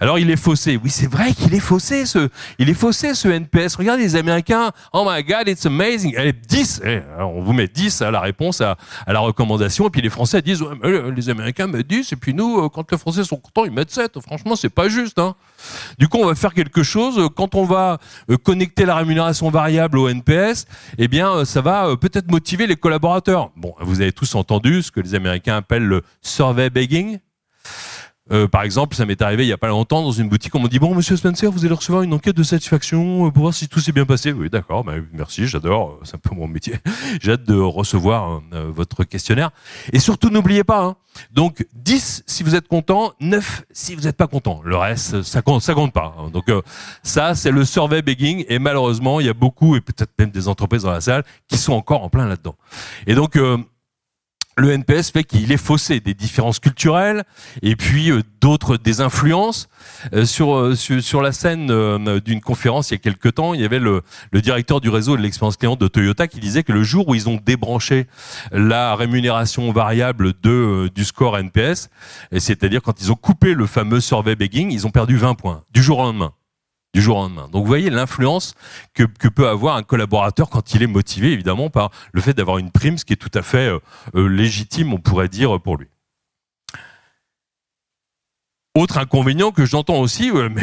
Alors 0.00 0.18
il 0.18 0.30
est 0.30 0.36
faussé. 0.36 0.78
Oui, 0.82 0.90
c'est 0.90 1.10
vrai 1.10 1.32
qu'il 1.32 1.54
est 1.54 1.60
faussé 1.60 2.06
ce, 2.06 2.28
il 2.58 2.68
est 2.68 2.74
faussé 2.74 3.14
ce 3.14 3.28
NPS. 3.28 3.76
Regardez 3.76 4.02
les 4.02 4.16
Américains. 4.16 4.70
Oh 4.92 5.04
my 5.08 5.22
God, 5.22 5.48
it's 5.48 5.66
amazing. 5.66 6.14
Est 6.16 6.32
10. 6.32 6.82
Eh, 6.84 7.00
on 7.18 7.42
vous 7.42 7.52
met 7.52 7.68
10 7.68 8.02
à 8.02 8.10
la 8.10 8.20
réponse 8.20 8.60
à, 8.60 8.76
à, 9.06 9.12
la 9.12 9.20
recommandation. 9.20 9.86
Et 9.88 9.90
puis 9.90 10.00
les 10.00 10.10
Français 10.10 10.40
disent, 10.42 10.64
les 11.16 11.28
Américains 11.28 11.66
mettent 11.66 11.88
10. 11.88 12.12
Et 12.12 12.16
puis 12.16 12.34
nous, 12.34 12.58
euh, 12.58 12.68
quand 12.68 12.90
les 12.90 12.98
Français 12.98 13.24
sont 13.24 13.36
contents, 13.36 13.64
ils 13.64 13.72
mettent 13.72 13.90
7. 13.90 14.20
Franchement, 14.20 14.56
c'est 14.56 14.68
pas 14.68 14.88
juste. 14.88 15.18
Hein. 15.18 15.34
Du 15.98 16.08
coup, 16.08 16.18
on 16.18 16.26
va 16.26 16.34
faire 16.34 16.54
quelque 16.54 16.82
chose. 16.82 17.28
Quand 17.36 17.54
on 17.54 17.64
va 17.64 17.98
euh, 18.30 18.36
connecter 18.36 18.84
la 18.84 18.96
rémunération 18.96 19.50
variable 19.50 19.98
au 19.98 20.08
NPS, 20.08 20.66
eh 20.98 21.08
bien, 21.08 21.32
euh, 21.32 21.44
ça 21.44 21.60
va 21.60 21.96
peut-être 21.96 22.30
motiver 22.30 22.66
les 22.66 22.76
collaborateurs. 22.76 23.50
Bon, 23.56 23.74
vous 23.80 24.00
avez 24.00 24.12
tous 24.12 24.34
entendu 24.34 24.82
ce 24.82 24.92
que 24.92 25.00
les 25.00 25.14
Américains 25.14 25.56
appellent 25.56 25.86
le 25.86 26.02
survey 26.22 26.70
begging. 26.70 27.18
Euh, 28.30 28.46
par 28.46 28.62
exemple, 28.62 28.94
ça 28.94 29.06
m'est 29.06 29.20
arrivé 29.22 29.44
il 29.44 29.48
y 29.48 29.52
a 29.52 29.58
pas 29.58 29.68
longtemps 29.68 30.02
dans 30.02 30.12
une 30.12 30.28
boutique, 30.28 30.54
on 30.54 30.60
m'a 30.60 30.68
dit 30.68 30.78
bon 30.78 30.94
Monsieur 30.94 31.16
Spencer, 31.16 31.50
vous 31.50 31.64
allez 31.64 31.74
recevoir 31.74 32.02
une 32.02 32.12
enquête 32.12 32.36
de 32.36 32.42
satisfaction 32.42 33.26
euh, 33.26 33.30
pour 33.30 33.42
voir 33.42 33.54
si 33.54 33.68
tout 33.68 33.80
s'est 33.80 33.92
bien 33.92 34.04
passé. 34.04 34.32
Oui, 34.32 34.50
d'accord, 34.50 34.84
bah, 34.84 34.94
merci, 35.12 35.46
j'adore, 35.46 35.92
euh, 35.92 36.04
c'est 36.04 36.16
un 36.16 36.18
peu 36.18 36.34
mon 36.34 36.46
métier. 36.46 36.74
J'ai 37.20 37.32
hâte 37.32 37.44
de 37.44 37.58
recevoir 37.58 38.42
votre 38.50 39.04
questionnaire. 39.04 39.50
Et 39.92 39.98
surtout, 39.98 40.30
n'oubliez 40.30 40.64
pas, 40.64 40.84
hein, 40.84 40.96
donc 41.32 41.66
10 41.74 42.24
si 42.26 42.42
vous 42.42 42.54
êtes 42.54 42.68
content, 42.68 43.12
9 43.20 43.64
si 43.70 43.94
vous 43.94 44.02
n'êtes 44.02 44.16
pas 44.16 44.26
content. 44.26 44.60
Le 44.64 44.76
reste, 44.76 45.22
ça 45.22 45.42
compte, 45.42 45.62
ça 45.62 45.74
compte 45.74 45.92
pas. 45.92 46.14
Hein. 46.18 46.30
Donc 46.30 46.46
ça, 47.02 47.34
c'est 47.34 47.50
le 47.50 47.64
survey 47.64 48.02
begging 48.02 48.44
et 48.48 48.58
malheureusement, 48.58 49.20
il 49.20 49.26
y 49.26 49.30
a 49.30 49.34
beaucoup 49.34 49.76
et 49.76 49.80
peut-être 49.80 50.12
même 50.18 50.30
des 50.30 50.48
entreprises 50.48 50.82
dans 50.82 50.92
la 50.92 51.00
salle 51.00 51.24
qui 51.48 51.56
sont 51.56 51.72
encore 51.72 52.02
en 52.02 52.08
plein 52.08 52.26
là-dedans. 52.26 52.56
Et 53.06 53.14
donc 53.14 53.38
le 54.58 54.72
NPS 54.72 55.10
fait 55.12 55.24
qu'il 55.24 55.52
est 55.52 55.56
faussé 55.56 56.00
des 56.00 56.14
différences 56.14 56.58
culturelles 56.58 57.24
et 57.62 57.76
puis 57.76 58.10
euh, 58.10 58.22
d'autres 58.40 58.76
des 58.76 59.00
influences 59.00 59.68
euh, 60.12 60.24
sur, 60.24 60.76
sur, 60.76 61.02
sur 61.02 61.22
la 61.22 61.32
scène 61.32 61.68
d'une 62.20 62.40
conférence 62.40 62.90
il 62.90 62.94
y 62.94 62.96
a 62.96 62.98
quelques 62.98 63.34
temps 63.34 63.54
il 63.54 63.60
y 63.60 63.64
avait 63.64 63.78
le, 63.78 64.02
le 64.32 64.40
directeur 64.40 64.80
du 64.80 64.88
réseau 64.88 65.16
de 65.16 65.22
l'expérience 65.22 65.56
client 65.56 65.76
de 65.76 65.88
Toyota 65.88 66.26
qui 66.26 66.40
disait 66.40 66.62
que 66.62 66.72
le 66.72 66.82
jour 66.82 67.08
où 67.08 67.14
ils 67.14 67.28
ont 67.28 67.40
débranché 67.44 68.06
la 68.52 68.94
rémunération 68.94 69.72
variable 69.72 70.34
de 70.42 70.90
du 70.94 71.04
score 71.04 71.38
NPS 71.38 71.88
c'est-à-dire 72.36 72.82
quand 72.82 73.00
ils 73.00 73.12
ont 73.12 73.16
coupé 73.16 73.54
le 73.54 73.66
fameux 73.66 74.00
survey 74.00 74.36
begging 74.36 74.70
ils 74.72 74.86
ont 74.86 74.90
perdu 74.90 75.16
20 75.16 75.34
points 75.34 75.62
du 75.72 75.82
jour 75.82 75.98
au 75.98 76.02
lendemain 76.02 76.32
du 76.94 77.02
jour 77.02 77.18
au 77.18 77.22
lendemain. 77.22 77.48
Donc 77.52 77.62
vous 77.62 77.68
voyez 77.68 77.90
l'influence 77.90 78.54
que, 78.94 79.04
peut 79.04 79.48
avoir 79.48 79.76
un 79.76 79.82
collaborateur 79.82 80.50
quand 80.50 80.74
il 80.74 80.82
est 80.82 80.86
motivé 80.86 81.32
évidemment 81.32 81.70
par 81.70 81.90
le 82.12 82.20
fait 82.20 82.34
d'avoir 82.34 82.58
une 82.58 82.70
prime, 82.70 82.98
ce 82.98 83.04
qui 83.04 83.12
est 83.12 83.16
tout 83.16 83.30
à 83.34 83.42
fait 83.42 83.68
euh, 83.68 83.78
euh, 84.14 84.26
légitime, 84.26 84.92
on 84.92 84.98
pourrait 84.98 85.28
dire, 85.28 85.60
pour 85.60 85.76
lui. 85.76 85.88
Autre 88.74 88.98
inconvénient 88.98 89.50
que 89.50 89.64
j'entends 89.64 89.98
aussi, 89.98 90.30
mais 90.50 90.62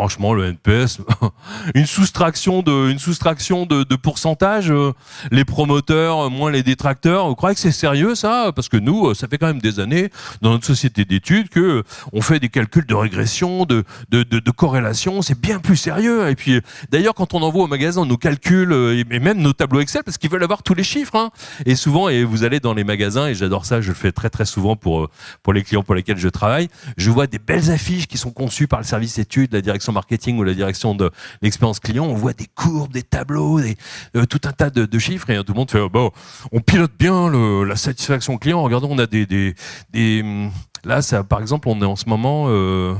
franchement 0.00 0.32
le 0.32 0.46
NPS, 0.46 1.02
une 1.74 1.84
soustraction 1.84 2.62
de, 2.62 2.90
une 2.90 2.98
soustraction 2.98 3.66
de, 3.66 3.84
pourcentage, 3.96 4.70
euh, 4.70 4.92
les 5.30 5.44
promoteurs 5.44 6.30
moins 6.30 6.50
les 6.50 6.62
détracteurs. 6.62 7.28
Vous 7.28 7.34
croyez 7.34 7.54
que 7.54 7.60
c'est 7.60 7.70
sérieux 7.70 8.14
ça? 8.14 8.50
Parce 8.56 8.70
que 8.70 8.78
nous, 8.78 9.08
euh, 9.08 9.14
ça 9.14 9.28
fait 9.28 9.36
quand 9.36 9.48
même 9.48 9.60
des 9.60 9.78
années 9.78 10.08
dans 10.40 10.52
notre 10.52 10.64
société 10.64 11.04
d'études 11.04 11.50
que 11.50 11.60
euh, 11.60 11.82
on 12.14 12.22
fait 12.22 12.40
des 12.40 12.48
calculs 12.48 12.86
de 12.86 12.94
régression, 12.94 13.66
de, 13.66 13.84
de, 14.08 14.22
de, 14.22 14.38
de 14.38 14.50
corrélation. 14.50 15.20
C'est 15.20 15.38
bien 15.38 15.58
plus 15.58 15.76
sérieux. 15.76 16.30
Et 16.30 16.34
puis 16.34 16.62
d'ailleurs, 16.90 17.12
quand 17.12 17.34
on 17.34 17.42
envoie 17.42 17.64
au 17.64 17.68
magasin 17.68 18.06
nos 18.06 18.16
calculs 18.16 18.72
et 18.72 19.20
même 19.20 19.42
nos 19.42 19.52
tableaux 19.52 19.80
Excel, 19.80 20.02
parce 20.02 20.16
qu'ils 20.16 20.30
veulent 20.30 20.42
avoir 20.42 20.62
tous 20.62 20.72
les 20.72 20.82
chiffres. 20.82 21.14
Hein. 21.14 21.30
Et 21.66 21.74
souvent, 21.74 22.08
et 22.08 22.24
vous 22.24 22.42
allez 22.42 22.58
dans 22.58 22.72
les 22.72 22.84
magasins, 22.84 23.26
et 23.26 23.34
j'adore 23.34 23.66
ça, 23.66 23.82
je 23.82 23.88
le 23.88 23.94
fais 23.94 24.12
très 24.12 24.30
très 24.30 24.46
souvent 24.46 24.76
pour 24.76 25.10
pour 25.42 25.52
les 25.52 25.62
clients 25.62 25.82
pour 25.82 25.94
lesquels 25.94 26.16
je 26.16 26.30
travaille, 26.30 26.70
je 26.96 27.10
vois 27.10 27.26
des 27.26 27.38
belles 27.38 27.70
affiches 27.70 28.06
qui 28.06 28.16
sont 28.16 28.30
conçues 28.30 28.66
par 28.66 28.78
le 28.78 28.86
service 28.86 29.18
études, 29.18 29.52
la 29.52 29.60
direction 29.60 29.89
marketing 29.92 30.38
ou 30.38 30.42
la 30.42 30.54
direction 30.54 30.94
de 30.94 31.10
l'expérience 31.42 31.80
client. 31.80 32.04
On 32.04 32.14
voit 32.14 32.32
des 32.32 32.46
courbes, 32.46 32.92
des 32.92 33.02
tableaux, 33.02 33.60
euh, 33.60 34.26
tout 34.26 34.40
un 34.44 34.52
tas 34.52 34.70
de, 34.70 34.98
chiffres 34.98 35.30
et 35.30 35.36
tout 35.44 35.52
le 35.52 35.58
monde 35.58 35.70
fait 35.70 35.80
oh, 35.80 35.88
bon, 35.88 36.10
on 36.52 36.60
pilote 36.60 36.92
bien 36.98 37.30
la 37.64 37.76
satisfaction 37.76 38.38
client. 38.38 38.62
Regardons, 38.62 38.88
on 38.90 38.98
a 38.98 39.06
des 39.06 39.54
hum, 39.94 40.50
là, 40.84 41.02
ça, 41.02 41.24
par 41.24 41.40
exemple, 41.40 41.68
on 41.68 41.80
est 41.80 41.86
en 41.86 41.96
ce 41.96 42.08
moment, 42.08 42.46
euh, 42.48 42.94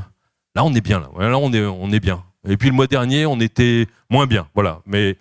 là, 0.54 0.64
on 0.64 0.74
est 0.74 0.80
bien 0.80 1.00
là. 1.00 1.08
Là, 1.18 1.38
on 1.38 1.52
est, 1.52 1.64
on 1.64 1.90
est 1.90 2.00
bien. 2.00 2.22
Et 2.48 2.56
puis 2.56 2.70
le 2.70 2.74
mois 2.74 2.86
dernier, 2.86 3.26
on 3.26 3.38
était 3.38 3.86
moins 4.08 4.26
bien, 4.26 4.46
voilà. 4.54 4.80
Mais 4.86 5.18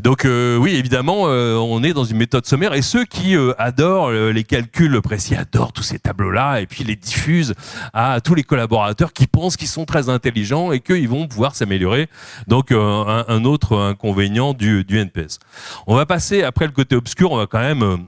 donc 0.00 0.24
euh, 0.24 0.56
oui, 0.56 0.74
évidemment, 0.74 1.28
euh, 1.28 1.54
on 1.54 1.84
est 1.84 1.92
dans 1.92 2.02
une 2.02 2.16
méthode 2.16 2.44
sommaire. 2.44 2.74
Et 2.74 2.82
ceux 2.82 3.04
qui 3.04 3.36
euh, 3.36 3.52
adorent 3.56 4.10
les 4.10 4.42
calculs 4.42 5.00
précis 5.00 5.36
adorent 5.36 5.72
tous 5.72 5.84
ces 5.84 6.00
tableaux-là 6.00 6.60
et 6.60 6.66
puis 6.66 6.82
les 6.82 6.96
diffusent 6.96 7.54
à 7.92 8.20
tous 8.20 8.34
les 8.34 8.42
collaborateurs 8.42 9.12
qui 9.12 9.28
pensent 9.28 9.56
qu'ils 9.56 9.68
sont 9.68 9.84
très 9.84 10.08
intelligents 10.08 10.72
et 10.72 10.80
qu'ils 10.80 11.08
vont 11.08 11.28
pouvoir 11.28 11.54
s'améliorer. 11.54 12.08
Donc 12.48 12.72
un, 12.72 13.24
un, 13.28 13.44
autre 13.44 13.78
inconvénient 13.78 14.52
du, 14.52 14.82
du 14.82 14.98
NPS. 14.98 15.38
On 15.86 15.94
va 15.94 16.04
passer 16.04 16.42
après 16.42 16.66
le 16.66 16.72
côté 16.72 16.96
obscur. 16.96 17.30
On 17.30 17.36
va 17.36 17.46
quand 17.46 17.60
même 17.60 18.06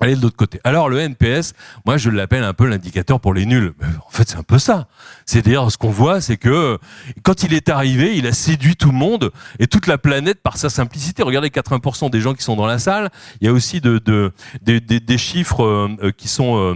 Allez 0.00 0.14
de 0.14 0.22
l'autre 0.22 0.36
côté. 0.36 0.60
Alors 0.62 0.88
le 0.88 1.00
NPS, 1.00 1.54
moi 1.84 1.96
je 1.96 2.08
l'appelle 2.08 2.44
un 2.44 2.54
peu 2.54 2.66
l'indicateur 2.66 3.18
pour 3.18 3.34
les 3.34 3.46
nuls. 3.46 3.72
en 4.06 4.10
fait, 4.10 4.28
c'est 4.28 4.36
un 4.36 4.44
peu 4.44 4.60
ça. 4.60 4.86
C'est-à-dire 5.26 5.72
ce 5.72 5.76
qu'on 5.76 5.90
voit, 5.90 6.20
c'est 6.20 6.36
que 6.36 6.78
quand 7.24 7.42
il 7.42 7.52
est 7.52 7.68
arrivé, 7.68 8.16
il 8.16 8.28
a 8.28 8.32
séduit 8.32 8.76
tout 8.76 8.92
le 8.92 8.96
monde 8.96 9.32
et 9.58 9.66
toute 9.66 9.88
la 9.88 9.98
planète 9.98 10.40
par 10.40 10.56
sa 10.56 10.70
simplicité. 10.70 11.24
Regardez 11.24 11.48
80% 11.48 12.10
des 12.10 12.20
gens 12.20 12.32
qui 12.34 12.44
sont 12.44 12.54
dans 12.54 12.66
la 12.66 12.78
salle. 12.78 13.10
Il 13.40 13.46
y 13.46 13.48
a 13.48 13.52
aussi 13.52 13.80
de, 13.80 13.98
de, 13.98 14.32
de, 14.62 14.78
des 14.78 15.18
chiffres 15.18 15.64
euh, 15.64 16.12
qui 16.16 16.28
sont 16.28 16.56
euh, 16.56 16.74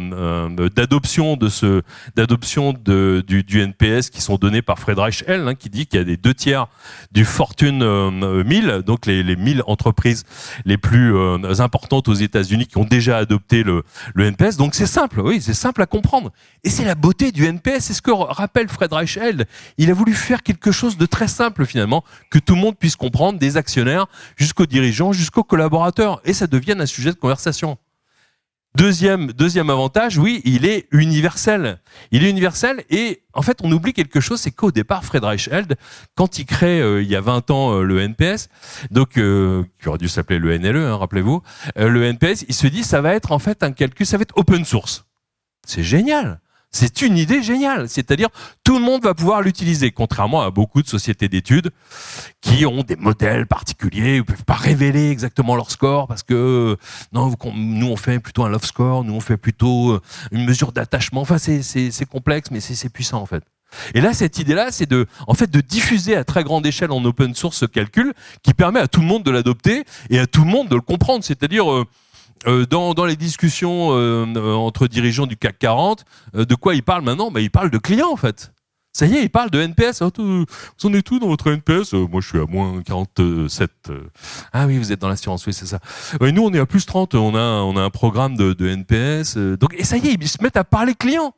euh, 0.58 0.68
d'adoption 0.68 1.36
de 1.36 1.48
ce 1.48 1.82
d'adoption 2.16 2.72
du, 2.72 3.44
du, 3.44 3.60
NPS 3.60 4.10
qui 4.10 4.20
sont 4.20 4.34
donnés 4.34 4.62
par 4.62 4.80
Friedrich 4.80 5.22
Hell, 5.28 5.46
hein, 5.46 5.54
qui 5.54 5.70
dit 5.70 5.86
qu'il 5.86 6.00
y 6.00 6.02
a 6.02 6.04
des 6.04 6.16
deux 6.16 6.34
tiers 6.34 6.66
du 7.12 7.24
Fortune 7.24 7.84
1000, 8.42 8.82
donc 8.84 9.06
les, 9.06 9.22
les 9.22 9.36
1000 9.36 9.62
entreprises 9.68 10.24
les 10.64 10.76
plus 10.76 11.14
importantes 11.60 12.08
aux 12.08 12.14
États-Unis 12.14 12.66
qui 12.66 12.78
ont 12.78 12.84
déjà 12.84 13.11
adopter 13.18 13.62
le, 13.62 13.82
le 14.14 14.24
NPS. 14.26 14.56
Donc 14.56 14.74
c'est 14.74 14.86
simple, 14.86 15.20
oui, 15.20 15.40
c'est 15.40 15.54
simple 15.54 15.82
à 15.82 15.86
comprendre. 15.86 16.32
Et 16.64 16.70
c'est 16.70 16.84
la 16.84 16.94
beauté 16.94 17.32
du 17.32 17.46
NPS. 17.46 17.80
C'est 17.80 17.94
ce 17.94 18.02
que 18.02 18.10
rappelle 18.10 18.68
Fred 18.68 18.92
Reichheld. 18.92 19.46
Il 19.78 19.90
a 19.90 19.94
voulu 19.94 20.14
faire 20.14 20.42
quelque 20.42 20.72
chose 20.72 20.96
de 20.96 21.06
très 21.06 21.28
simple 21.28 21.66
finalement, 21.66 22.04
que 22.30 22.38
tout 22.38 22.54
le 22.54 22.60
monde 22.60 22.76
puisse 22.76 22.96
comprendre, 22.96 23.38
des 23.38 23.56
actionnaires 23.56 24.06
jusqu'aux 24.36 24.66
dirigeants, 24.66 25.12
jusqu'aux 25.12 25.44
collaborateurs. 25.44 26.20
Et 26.24 26.32
ça 26.32 26.46
devienne 26.46 26.80
un 26.80 26.86
sujet 26.86 27.10
de 27.10 27.16
conversation. 27.16 27.78
Deuxième, 28.74 29.32
deuxième 29.32 29.68
avantage, 29.68 30.16
oui, 30.16 30.40
il 30.46 30.64
est 30.64 30.86
universel. 30.92 31.78
Il 32.10 32.24
est 32.24 32.30
universel 32.30 32.84
et 32.88 33.22
en 33.34 33.42
fait, 33.42 33.58
on 33.62 33.70
oublie 33.70 33.92
quelque 33.92 34.20
chose, 34.20 34.40
c'est 34.40 34.50
qu'au 34.50 34.72
départ, 34.72 35.04
Friedrich 35.04 35.48
Held, 35.52 35.76
quand 36.14 36.38
il 36.38 36.46
crée 36.46 36.80
euh, 36.80 37.02
il 37.02 37.08
y 37.08 37.14
a 37.14 37.20
20 37.20 37.50
ans 37.50 37.74
euh, 37.74 37.82
le 37.82 38.00
NPS, 38.00 38.48
donc 38.90 39.18
euh, 39.18 39.62
qui 39.80 39.88
aurait 39.88 39.98
dû 39.98 40.08
s'appeler 40.08 40.38
le 40.38 40.56
NLE, 40.56 40.76
hein, 40.76 40.96
rappelez-vous, 40.96 41.42
le 41.76 42.04
NPS, 42.04 42.46
il 42.48 42.54
se 42.54 42.66
dit 42.66 42.82
ça 42.82 43.02
va 43.02 43.14
être 43.14 43.32
en 43.32 43.38
fait 43.38 43.62
un 43.62 43.72
calcul, 43.72 44.06
ça 44.06 44.16
va 44.16 44.22
être 44.22 44.36
open 44.36 44.64
source. 44.64 45.04
C'est 45.66 45.84
génial. 45.84 46.40
C'est 46.72 47.02
une 47.02 47.18
idée 47.18 47.42
géniale. 47.42 47.88
C'est-à-dire, 47.88 48.28
tout 48.64 48.78
le 48.78 48.84
monde 48.84 49.02
va 49.02 49.12
pouvoir 49.14 49.42
l'utiliser, 49.42 49.90
contrairement 49.90 50.42
à 50.42 50.50
beaucoup 50.50 50.82
de 50.82 50.88
sociétés 50.88 51.28
d'études 51.28 51.70
qui 52.40 52.64
ont 52.64 52.82
des 52.82 52.96
modèles 52.96 53.46
particuliers, 53.46 54.16
ils 54.16 54.24
peuvent 54.24 54.44
pas 54.44 54.54
révéler 54.54 55.10
exactement 55.10 55.54
leur 55.54 55.70
score 55.70 56.08
parce 56.08 56.22
que 56.22 56.76
non, 57.12 57.32
nous 57.54 57.86
on 57.86 57.96
fait 57.96 58.18
plutôt 58.18 58.44
un 58.44 58.48
love 58.48 58.64
score, 58.64 59.04
nous 59.04 59.14
on 59.14 59.20
fait 59.20 59.36
plutôt 59.36 59.92
euh, 59.92 60.00
une 60.32 60.44
mesure 60.44 60.72
d'attachement. 60.72 61.20
Enfin, 61.20 61.38
c'est 61.38 62.06
complexe, 62.06 62.50
mais 62.50 62.60
c'est 62.60 62.88
puissant 62.88 63.20
en 63.20 63.26
fait. 63.26 63.44
Et 63.94 64.00
là, 64.00 64.12
cette 64.12 64.38
idée-là, 64.38 64.70
c'est 64.70 64.88
de, 64.88 65.06
en 65.26 65.34
fait, 65.34 65.50
de 65.50 65.60
diffuser 65.60 66.16
à 66.16 66.24
très 66.24 66.44
grande 66.44 66.66
échelle 66.66 66.92
en 66.92 67.04
open 67.04 67.34
source 67.34 67.56
ce 67.58 67.64
calcul 67.64 68.12
qui 68.42 68.54
permet 68.54 68.80
à 68.80 68.88
tout 68.88 69.00
le 69.00 69.06
monde 69.06 69.22
de 69.22 69.30
l'adopter 69.30 69.84
et 70.10 70.18
à 70.18 70.26
tout 70.26 70.44
le 70.44 70.50
monde 70.50 70.68
de 70.68 70.74
le 70.74 70.80
comprendre. 70.80 71.24
C'est-à-dire, 71.24 71.70
euh, 71.70 71.86
dans, 72.44 72.94
dans, 72.94 73.04
les 73.04 73.16
discussions 73.16 73.92
euh, 73.92 74.26
euh, 74.36 74.54
entre 74.54 74.86
dirigeants 74.86 75.26
du 75.26 75.36
CAC 75.36 75.58
40, 75.58 76.04
de 76.34 76.54
quoi 76.54 76.74
ils 76.74 76.82
parlent 76.82 77.04
maintenant? 77.04 77.30
Ben, 77.30 77.40
Ils 77.40 77.50
parlent 77.50 77.70
de 77.70 77.78
clients 77.78 78.10
en 78.10 78.16
fait. 78.16 78.52
Ça 78.94 79.06
y 79.06 79.16
est, 79.16 79.22
ils 79.22 79.30
parlent 79.30 79.50
de 79.50 79.58
NPS. 79.58 80.02
Oh, 80.02 80.10
vous 80.18 80.44
en 80.84 80.92
êtes 80.92 81.04
tout 81.04 81.18
dans 81.18 81.28
votre 81.28 81.50
NPS 81.50 81.94
Moi, 81.94 82.20
je 82.20 82.28
suis 82.28 82.38
à 82.38 82.44
moins 82.44 82.82
47. 82.82 83.70
Ah 84.52 84.66
oui, 84.66 84.76
vous 84.76 84.92
êtes 84.92 85.00
dans 85.00 85.08
l'assurance, 85.08 85.46
oui, 85.46 85.54
c'est 85.54 85.64
ça. 85.64 85.78
nous, 86.20 86.42
on 86.42 86.52
est 86.52 86.58
à 86.58 86.66
plus 86.66 86.84
30. 86.84 87.14
On 87.14 87.34
a, 87.34 87.40
on 87.40 87.74
a 87.78 87.80
un 87.80 87.88
programme 87.88 88.36
de, 88.36 88.52
de 88.52 88.68
NPS. 88.68 89.38
Donc, 89.38 89.74
et 89.78 89.84
ça 89.84 89.96
y 89.96 90.08
est, 90.08 90.12
ils 90.20 90.28
se 90.28 90.42
mettent 90.42 90.58
à 90.58 90.64
parler 90.64 90.94
clients. 90.94 91.32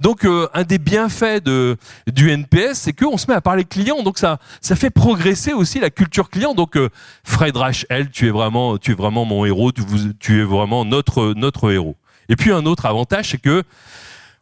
Donc 0.00 0.24
euh, 0.24 0.48
un 0.54 0.64
des 0.64 0.78
bienfaits 0.78 1.42
du 1.44 2.30
NPS, 2.30 2.74
c'est 2.74 2.92
qu'on 2.92 3.16
se 3.16 3.26
met 3.28 3.34
à 3.34 3.40
parler 3.40 3.64
client, 3.64 4.02
donc 4.02 4.18
ça, 4.18 4.38
ça 4.60 4.76
fait 4.76 4.90
progresser 4.90 5.52
aussi 5.52 5.80
la 5.80 5.90
culture 5.90 6.30
client. 6.30 6.54
Donc 6.54 6.76
euh, 6.76 6.88
Friedrich 7.24 7.86
L, 7.88 8.10
tu 8.10 8.26
es 8.26 8.30
vraiment, 8.30 8.78
tu 8.78 8.92
es 8.92 8.94
vraiment 8.94 9.24
mon 9.24 9.44
héros, 9.44 9.72
tu, 9.72 10.40
es 10.40 10.44
vraiment 10.44 10.84
notre 10.84 11.34
notre 11.34 11.72
héros. 11.72 11.96
Et 12.28 12.36
puis 12.36 12.52
un 12.52 12.66
autre 12.66 12.86
avantage, 12.86 13.30
c'est 13.30 13.38
que 13.38 13.62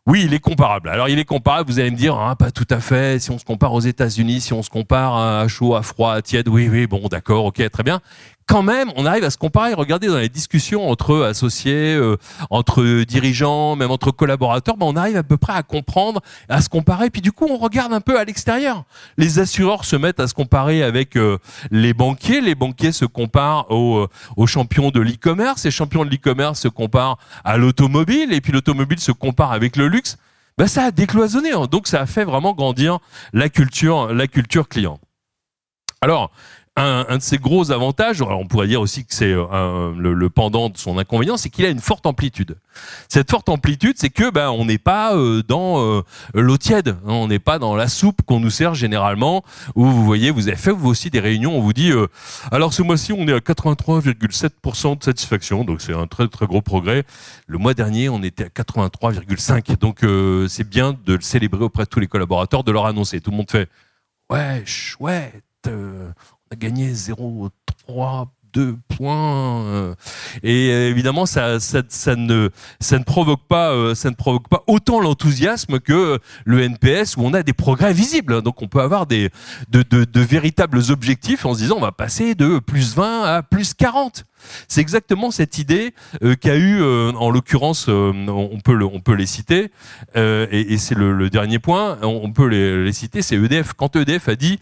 oui, 0.07 0.23
il 0.25 0.35
est 0.35 0.41
comparable. 0.41 0.89
Alors 0.89 1.09
il 1.09 1.19
est 1.19 1.25
comparable, 1.25 1.69
vous 1.69 1.81
allez 1.81 1.91
me 1.91 1.97
dire, 1.97 2.17
ah, 2.17 2.37
pas 2.37 2.53
tout 2.53 2.67
à 2.71 2.79
fait, 2.79 3.21
si 3.21 3.31
on 3.33 3.39
se 3.39 3.45
compare 3.45 3.73
aux 3.73 3.81
États-Unis, 3.81 4.41
si 4.41 4.53
on 4.53 4.63
se 4.63 4.71
compare 4.71 5.17
à 5.17 5.49
chaud, 5.49 5.75
à 5.75 5.83
froid, 5.83 6.13
à 6.13 6.23
tiède, 6.23 6.49
oui, 6.49 6.69
oui, 6.71 6.87
bon, 6.87 7.09
d'accord, 7.09 7.47
ok, 7.47 7.69
très 7.71 7.83
bien 7.83 8.01
quand 8.47 8.63
même, 8.63 8.93
on 8.95 9.07
arrive 9.07 9.25
à 9.25 9.31
se 9.31 9.37
comparer. 9.37 9.75
Regardez 9.75 10.07
dans 10.07 10.19
les 10.19 10.29
discussions 10.29 10.89
entre 10.89 11.23
associés, 11.23 11.95
euh, 11.95 12.17
entre 12.49 13.03
dirigeants, 13.03 13.75
même 13.75 13.91
entre 13.91 14.13
collaborateurs, 14.13 14.77
ben 14.77 14.87
on 14.87 14.97
arrive 14.97 15.17
à 15.17 15.25
peu 15.25 15.37
près 15.37 15.53
à 15.53 15.63
comprendre, 15.63 16.21
à 16.49 16.61
se 16.61 16.69
comparer. 16.69 17.11
Puis 17.11 17.21
du 17.21 17.33
coup, 17.33 17.47
on 17.51 17.57
regarde 17.57 17.93
un 17.93 18.01
peu 18.01 18.19
à 18.19 18.25
l'extérieur. 18.25 18.85
Les 19.17 19.41
assureurs 19.41 19.85
se 19.85 19.97
mettent 19.97 20.21
à 20.21 20.29
se 20.29 20.35
comparer 20.35 20.85
avec 20.85 21.17
euh, 21.17 21.39
les 21.73 21.93
banquiers. 21.93 22.41
Les 22.41 22.55
banquiers 22.55 22.93
se 22.93 23.05
comparent 23.05 23.71
aux, 23.71 23.99
euh, 23.99 24.09
aux 24.37 24.47
champions 24.47 24.91
de 24.91 25.01
l'e-commerce. 25.01 25.65
Les 25.65 25.73
champions 25.73 26.05
de 26.05 26.11
l'e-commerce 26.11 26.61
se 26.61 26.69
comparent 26.69 27.19
à 27.45 27.57
l'automobile. 27.57 28.33
Et 28.33 28.41
puis 28.41 28.53
l'automobile 28.53 29.01
se 29.01 29.13
compare 29.13 29.51
avec 29.51 29.77
le 29.77 29.89
luxe. 29.89 30.19
Ben, 30.57 30.69
ça 30.69 30.85
a 30.85 30.91
décloisonné. 30.93 31.53
Hein. 31.53 31.67
Donc 31.69 31.89
ça 31.89 32.01
a 32.01 32.07
fait 32.07 32.25
vraiment 32.25 32.55
grandir 32.55 33.01
la 33.33 33.49
culture, 33.49 34.15
la 34.15 34.29
culture 34.29 34.69
client. 34.69 35.01
Alors, 36.01 36.31
un, 36.77 37.07
un, 37.09 37.17
de 37.17 37.23
ses 37.23 37.39
gros 37.39 37.71
avantages, 37.71 38.21
alors 38.21 38.39
on 38.39 38.47
pourrait 38.47 38.67
dire 38.67 38.83
aussi 38.83 39.05
que 39.05 39.15
c'est 39.15 39.33
euh, 39.33 39.95
le, 39.97 40.13
le, 40.13 40.31
pendant 40.31 40.69
de 40.69 40.77
son 40.77 40.99
inconvénient, 40.99 41.39
c'est 41.39 41.49
qu'il 41.49 41.65
a 41.65 41.71
une 41.71 41.81
forte 41.81 42.05
amplitude. 42.05 42.57
Cette 43.09 43.31
forte 43.31 43.49
amplitude, 43.49 43.97
c'est 43.99 44.11
que 44.11 44.31
ben 44.31 44.51
on 44.51 44.67
n'est 44.67 44.79
pas 44.79 45.17
euh, 45.17 45.43
dans 45.43 45.81
euh, 45.81 46.03
l'eau 46.35 46.59
tiède, 46.59 46.89
hein, 46.89 47.13
on 47.13 47.29
n'est 47.29 47.39
pas 47.39 47.59
dans 47.59 47.75
la 47.75 47.89
soupe 47.89 48.21
qu'on 48.27 48.41
nous 48.41 48.51
sert 48.51 48.75
généralement. 48.75 49.43
Où 49.75 49.87
vous 49.87 50.05
voyez, 50.05 50.31
vous 50.31 50.49
avez 50.49 50.57
fait 50.57 50.71
vous 50.71 50.89
aussi 50.89 51.09
des 51.09 51.21
réunions, 51.21 51.57
on 51.57 51.61
vous 51.63 51.73
dit, 51.73 51.93
alors 52.53 52.75
ce 52.75 52.83
mois-ci 52.83 53.13
on 53.13 53.27
est 53.27 53.33
à 53.33 53.39
83,7% 53.39 54.99
de 54.99 55.05
satisfaction, 55.05 55.65
donc 55.65 55.81
c'est 55.81 55.95
un 55.95 56.07
très 56.07 56.29
très 56.29 56.47
gros 56.47 56.61
progrès. 56.61 57.05
Le 57.47 57.57
mois 57.57 57.73
dernier, 57.73 58.11
on 58.11 58.23
était 58.23 58.45
à 58.45 58.49
83,5, 58.49 59.79
donc 59.79 60.01
c'est 60.51 60.69
bien 60.69 60.95
de 61.07 61.15
le 61.15 61.23
célébrer 61.23 61.65
auprès 61.65 61.85
de 61.85 61.89
tous 61.89 62.01
les 62.01 62.07
collaborateurs, 62.07 62.65
de 62.65 62.73
leur 62.73 62.85
annoncer. 62.85 63.21
Tout 63.21 63.31
le 63.31 63.39
monde 63.39 63.51
fait, 63.51 63.69
ouais, 64.31 64.63
chouette, 64.67 65.43
a 66.51 66.57
gagné 66.57 66.93
0,3, 66.93 68.29
deux 68.53 68.77
points. 68.97 69.95
Et 70.43 70.69
évidemment, 70.69 71.27
ça, 71.27 71.61
ça, 71.61 71.83
ça, 71.89 72.17
ne, 72.17 72.49
ça 72.81 72.99
ne 72.99 73.05
provoque 73.05 73.47
pas, 73.49 73.95
ça 73.95 74.09
ne 74.09 74.15
provoque 74.15 74.49
pas 74.49 74.63
autant 74.67 75.01
l'enthousiasme 75.01 75.79
que 75.79 76.19
le 76.45 76.63
NPS 76.63 77.17
où 77.17 77.23
on 77.23 77.35
a 77.35 77.43
des 77.43 77.53
progrès 77.53 77.93
visibles. 77.93 78.41
Donc, 78.43 78.63
on 78.63 78.69
peut 78.69 78.81
avoir 78.81 79.07
des, 79.07 79.31
de, 79.69 79.83
de, 79.83 80.05
de 80.05 80.21
véritables 80.21 80.81
objectifs 80.91 81.45
en 81.45 81.53
se 81.53 81.59
disant, 81.59 81.77
on 81.77 81.81
va 81.81 81.93
passer 81.93 82.35
de 82.35 82.59
plus 82.59 82.95
20 82.95 83.25
à 83.25 83.43
plus 83.43 83.75
40. 83.75 84.25
C'est 84.69 84.81
exactement 84.81 85.31
cette 85.31 85.59
idée 85.59 85.95
euh, 86.23 86.35
qu'a 86.35 86.57
eu, 86.57 86.81
euh, 86.81 87.13
en 87.13 87.31
l'occurrence, 87.31 87.87
euh, 87.89 88.13
on 88.29 88.61
peut 88.61 88.77
on 88.83 89.01
peut 89.01 89.15
les 89.15 89.27
citer, 89.27 89.71
et, 90.15 90.79
c'est 90.79 90.95
le, 90.95 91.31
dernier 91.31 91.59
point, 91.59 91.99
on 92.03 92.33
peut 92.33 92.47
les, 92.47 92.85
les 92.85 92.93
citer, 92.93 93.23
c'est 93.23 93.37
EDF. 93.37 93.73
Quand 93.73 93.97
EDF 93.97 94.29
a 94.29 94.37
dit 94.37 94.59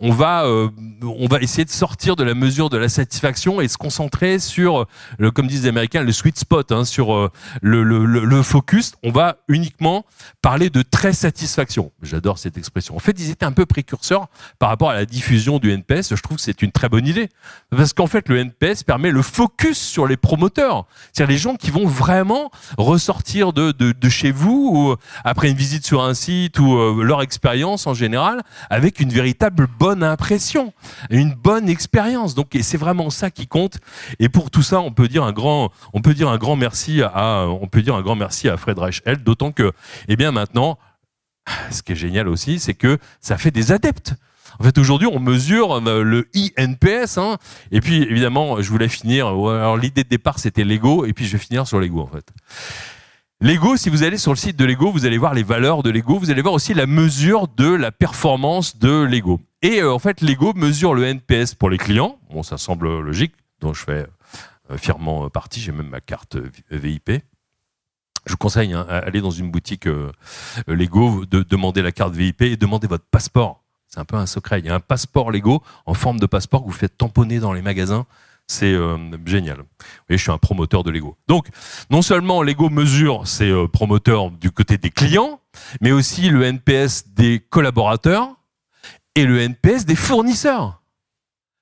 on 0.00 0.12
va, 0.12 0.44
euh, 0.44 0.68
on 1.02 1.26
va 1.26 1.40
essayer 1.40 1.64
de 1.64 1.70
sortir 1.70 2.16
de 2.16 2.24
la 2.24 2.34
mesure 2.34 2.70
de 2.70 2.78
la 2.78 2.88
satisfaction 2.88 3.60
et 3.60 3.68
se 3.68 3.76
concentrer 3.76 4.38
sur, 4.38 4.86
le, 5.18 5.30
comme 5.30 5.46
disent 5.46 5.62
les 5.62 5.68
Américains, 5.68 6.02
le 6.02 6.12
sweet 6.12 6.38
spot, 6.38 6.72
hein, 6.72 6.84
sur 6.84 7.14
euh, 7.14 7.30
le, 7.60 7.82
le, 7.82 8.42
focus. 8.42 8.92
On 9.02 9.10
va 9.10 9.36
uniquement 9.48 10.06
parler 10.40 10.70
de 10.70 10.82
très 10.82 11.12
satisfaction. 11.12 11.92
J'adore 12.02 12.38
cette 12.38 12.56
expression. 12.56 12.96
En 12.96 12.98
fait, 12.98 13.18
ils 13.18 13.30
étaient 13.30 13.44
un 13.44 13.52
peu 13.52 13.66
précurseurs 13.66 14.28
par 14.58 14.70
rapport 14.70 14.90
à 14.90 14.94
la 14.94 15.04
diffusion 15.04 15.58
du 15.58 15.70
NPS. 15.70 16.14
Je 16.14 16.22
trouve 16.22 16.38
que 16.38 16.42
c'est 16.42 16.62
une 16.62 16.72
très 16.72 16.88
bonne 16.88 17.06
idée 17.06 17.28
parce 17.70 17.92
qu'en 17.92 18.06
fait, 18.06 18.28
le 18.28 18.38
NPS 18.38 18.82
permet 18.84 19.10
le 19.10 19.22
focus 19.22 19.78
sur 19.78 20.06
les 20.06 20.16
promoteurs, 20.16 20.86
c'est-à-dire 21.12 21.32
les 21.32 21.38
gens 21.38 21.56
qui 21.56 21.70
vont 21.70 21.86
vraiment 21.86 22.50
ressortir 22.78 23.52
de, 23.52 23.72
de, 23.72 23.92
de 23.92 24.08
chez 24.08 24.32
vous 24.32 24.70
ou 24.72 24.96
après 25.24 25.50
une 25.50 25.56
visite 25.56 25.84
sur 25.84 26.02
un 26.02 26.14
site 26.14 26.58
ou 26.58 26.74
euh, 26.74 27.02
leur 27.02 27.22
expérience 27.22 27.86
en 27.86 27.94
général 27.94 28.42
avec 28.70 29.00
une 29.00 29.10
véritable 29.10 29.66
bonne 29.78 29.89
bonne 29.90 30.04
impression, 30.04 30.72
une 31.10 31.34
bonne 31.34 31.68
expérience. 31.68 32.36
Donc, 32.36 32.54
et 32.54 32.62
c'est 32.62 32.76
vraiment 32.76 33.10
ça 33.10 33.28
qui 33.28 33.48
compte. 33.48 33.80
Et 34.20 34.28
pour 34.28 34.48
tout 34.48 34.62
ça, 34.62 34.80
on 34.80 34.92
peut 34.92 35.08
dire 35.08 35.24
un 35.24 35.32
grand, 35.32 35.72
on 35.92 36.00
peut 36.00 36.14
dire 36.14 36.28
un 36.28 36.38
grand 36.38 36.54
merci 36.54 37.02
à, 37.02 37.46
on 37.48 37.66
peut 37.66 37.82
dire 37.82 37.96
un 37.96 38.02
grand 38.02 38.14
merci 38.14 38.48
à 38.48 38.56
Fred 38.56 38.78
Reichel, 38.78 39.16
d'autant 39.24 39.50
que, 39.50 39.72
eh 40.06 40.14
bien, 40.14 40.30
maintenant, 40.30 40.78
ce 41.72 41.82
qui 41.82 41.90
est 41.90 41.96
génial 41.96 42.28
aussi, 42.28 42.60
c'est 42.60 42.74
que 42.74 42.98
ça 43.20 43.36
fait 43.36 43.50
des 43.50 43.72
adeptes. 43.72 44.14
En 44.60 44.64
fait, 44.64 44.78
aujourd'hui, 44.78 45.08
on 45.10 45.18
mesure 45.18 45.80
euh, 45.84 46.04
le 46.04 46.28
INPS. 46.56 47.18
Hein, 47.18 47.38
et 47.72 47.80
puis, 47.80 48.02
évidemment, 48.02 48.62
je 48.62 48.70
voulais 48.70 48.88
finir. 48.88 49.26
Alors, 49.26 49.76
l'idée 49.76 50.04
de 50.04 50.08
départ, 50.08 50.38
c'était 50.38 50.62
Lego. 50.62 51.04
Et 51.04 51.12
puis, 51.12 51.26
je 51.26 51.32
vais 51.32 51.42
finir 51.42 51.66
sur 51.66 51.80
Lego, 51.80 52.02
en 52.02 52.06
fait. 52.06 52.30
Lego, 53.42 53.74
si 53.78 53.88
vous 53.88 54.02
allez 54.02 54.18
sur 54.18 54.32
le 54.32 54.36
site 54.36 54.58
de 54.58 54.66
Lego, 54.66 54.92
vous 54.92 55.06
allez 55.06 55.16
voir 55.16 55.32
les 55.32 55.42
valeurs 55.42 55.82
de 55.82 55.88
Lego, 55.88 56.18
vous 56.18 56.30
allez 56.30 56.42
voir 56.42 56.52
aussi 56.52 56.74
la 56.74 56.84
mesure 56.84 57.48
de 57.48 57.72
la 57.72 57.90
performance 57.90 58.76
de 58.76 59.02
Lego. 59.04 59.40
Et 59.62 59.80
euh, 59.80 59.94
en 59.94 59.98
fait, 59.98 60.20
Lego 60.20 60.52
mesure 60.52 60.92
le 60.92 61.04
NPS 61.04 61.54
pour 61.54 61.70
les 61.70 61.78
clients. 61.78 62.18
Bon, 62.30 62.42
ça 62.42 62.58
semble 62.58 63.00
logique, 63.00 63.32
dont 63.60 63.72
je 63.72 63.82
fais 63.82 64.06
euh, 64.70 64.76
fièrement 64.76 65.24
euh, 65.24 65.28
partie. 65.30 65.58
J'ai 65.58 65.72
même 65.72 65.88
ma 65.88 66.02
carte 66.02 66.36
VIP. 66.70 67.12
Je 68.26 68.32
vous 68.32 68.36
conseille, 68.36 68.74
hein, 68.74 68.86
aller 68.90 69.22
dans 69.22 69.30
une 69.30 69.50
boutique 69.50 69.88
Lego, 70.66 71.24
de 71.24 71.42
demander 71.42 71.80
la 71.80 71.92
carte 71.92 72.12
VIP 72.12 72.42
et 72.42 72.58
demander 72.58 72.88
votre 72.88 73.06
passeport. 73.10 73.64
C'est 73.88 74.00
un 74.00 74.04
peu 74.04 74.16
un 74.16 74.26
secret. 74.26 74.58
Il 74.58 74.66
y 74.66 74.68
a 74.68 74.74
un 74.74 74.80
passeport 74.80 75.30
Lego 75.30 75.62
en 75.86 75.94
forme 75.94 76.20
de 76.20 76.26
passeport 76.26 76.60
que 76.60 76.66
vous 76.66 76.72
faites 76.72 76.98
tamponner 76.98 77.38
dans 77.38 77.54
les 77.54 77.62
magasins 77.62 78.04
c'est 78.50 78.74
euh, 78.74 78.96
génial. 79.26 79.58
Vous 79.58 79.64
voyez, 80.08 80.18
je 80.18 80.22
suis 80.22 80.32
un 80.32 80.38
promoteur 80.38 80.82
de 80.82 80.90
Lego. 80.90 81.16
Donc, 81.28 81.46
non 81.88 82.02
seulement 82.02 82.42
Lego 82.42 82.68
mesure 82.68 83.26
ses 83.28 83.50
euh, 83.50 83.68
promoteurs 83.68 84.32
du 84.32 84.50
côté 84.50 84.76
des 84.76 84.90
clients, 84.90 85.40
mais 85.80 85.92
aussi 85.92 86.30
le 86.30 86.42
NPS 86.42 87.14
des 87.14 87.38
collaborateurs 87.38 88.34
et 89.14 89.24
le 89.24 89.40
NPS 89.40 89.86
des 89.86 89.94
fournisseurs. 89.94 90.79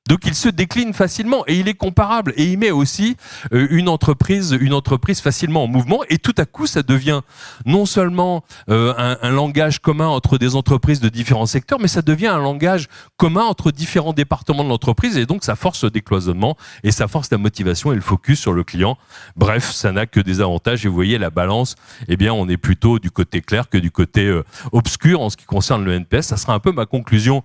Donc 0.09 0.21
il 0.25 0.35
se 0.35 0.49
décline 0.49 0.95
facilement 0.95 1.45
et 1.47 1.57
il 1.57 1.69
est 1.69 1.75
comparable 1.75 2.33
et 2.37 2.45
il 2.45 2.59
met 2.59 2.71
aussi 2.71 3.19
euh, 3.53 3.67
une 3.71 3.91
entreprise, 3.91 4.57
une 4.59 4.73
entreprise 4.73 5.21
facilement 5.21 5.65
en 5.65 5.67
mouvement 5.67 6.01
et 6.09 6.17
tout 6.17 6.35
à 6.39 6.47
coup 6.47 6.67
ça 6.67 6.83
devient 6.83 7.21
non 7.67 7.85
seulement 7.85 8.43
euh, 8.71 8.95
un, 8.97 9.31
langage 9.31 9.81
commun 9.81 10.07
entre 10.07 10.39
des 10.39 10.57
entreprises 10.57 11.01
de 11.01 11.11
différents 11.11 11.45
secteurs, 11.45 11.79
mais 11.79 11.89
ça 11.89 12.01
devient 12.01 12.29
un 12.29 12.39
langage 12.39 12.89
commun 13.19 13.43
entre 13.43 13.71
différents 13.71 14.15
départements 14.15 14.65
de 14.65 14.71
l'entreprise 14.71 15.19
et 15.19 15.27
donc 15.27 15.45
ça 15.45 15.57
force 15.57 15.85
le 15.85 15.91
décloisonnement 15.91 16.57
et 16.85 16.91
ça 16.91 17.07
force 17.07 17.31
la 17.31 17.37
motivation 17.37 17.93
et 17.93 17.95
le 17.95 18.01
focus 18.01 18.41
sur 18.41 18.55
le 18.55 18.65
client. 18.65 18.97
Bref, 19.37 19.71
ça 19.71 19.93
n'a 19.93 20.07
que 20.07 20.21
des 20.21 20.41
avantages 20.41 20.87
et 20.87 20.89
vous 20.89 20.95
voyez 20.95 21.19
la 21.19 21.29
balance. 21.29 21.75
Eh 22.09 22.17
bien, 22.17 22.33
on 22.33 22.49
est 22.49 22.57
plutôt 22.57 22.99
du 22.99 23.11
côté 23.11 23.43
clair 23.43 23.69
que 23.69 23.77
du 23.77 23.91
côté 23.91 24.25
euh, 24.25 24.43
obscur 24.73 25.21
en 25.21 25.29
ce 25.29 25.37
qui 25.37 25.45
concerne 25.45 25.85
le 25.85 25.93
NPS. 25.93 26.29
Ça 26.29 26.39
sera 26.39 26.55
un 26.55 26.61
peu 26.61 26.73
ma 26.73 26.87
conclusion 26.87 27.43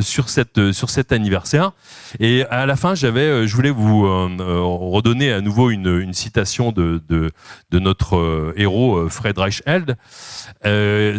sur 0.00 0.28
cette 0.28 0.72
sur 0.72 0.90
cet 0.90 1.12
anniversaire. 1.12 1.70
Et 2.20 2.44
à 2.44 2.66
la 2.66 2.76
fin, 2.76 2.94
euh, 3.02 3.46
je 3.46 3.54
voulais 3.56 3.70
vous 3.70 4.06
euh, 4.06 4.28
euh, 4.40 4.60
redonner 4.62 5.32
à 5.32 5.40
nouveau 5.40 5.70
une, 5.70 6.12
citation 6.12 6.72
de, 6.72 7.00
notre 7.72 8.52
héros 8.56 9.08
Fred 9.08 9.38
Reichheld 9.38 9.96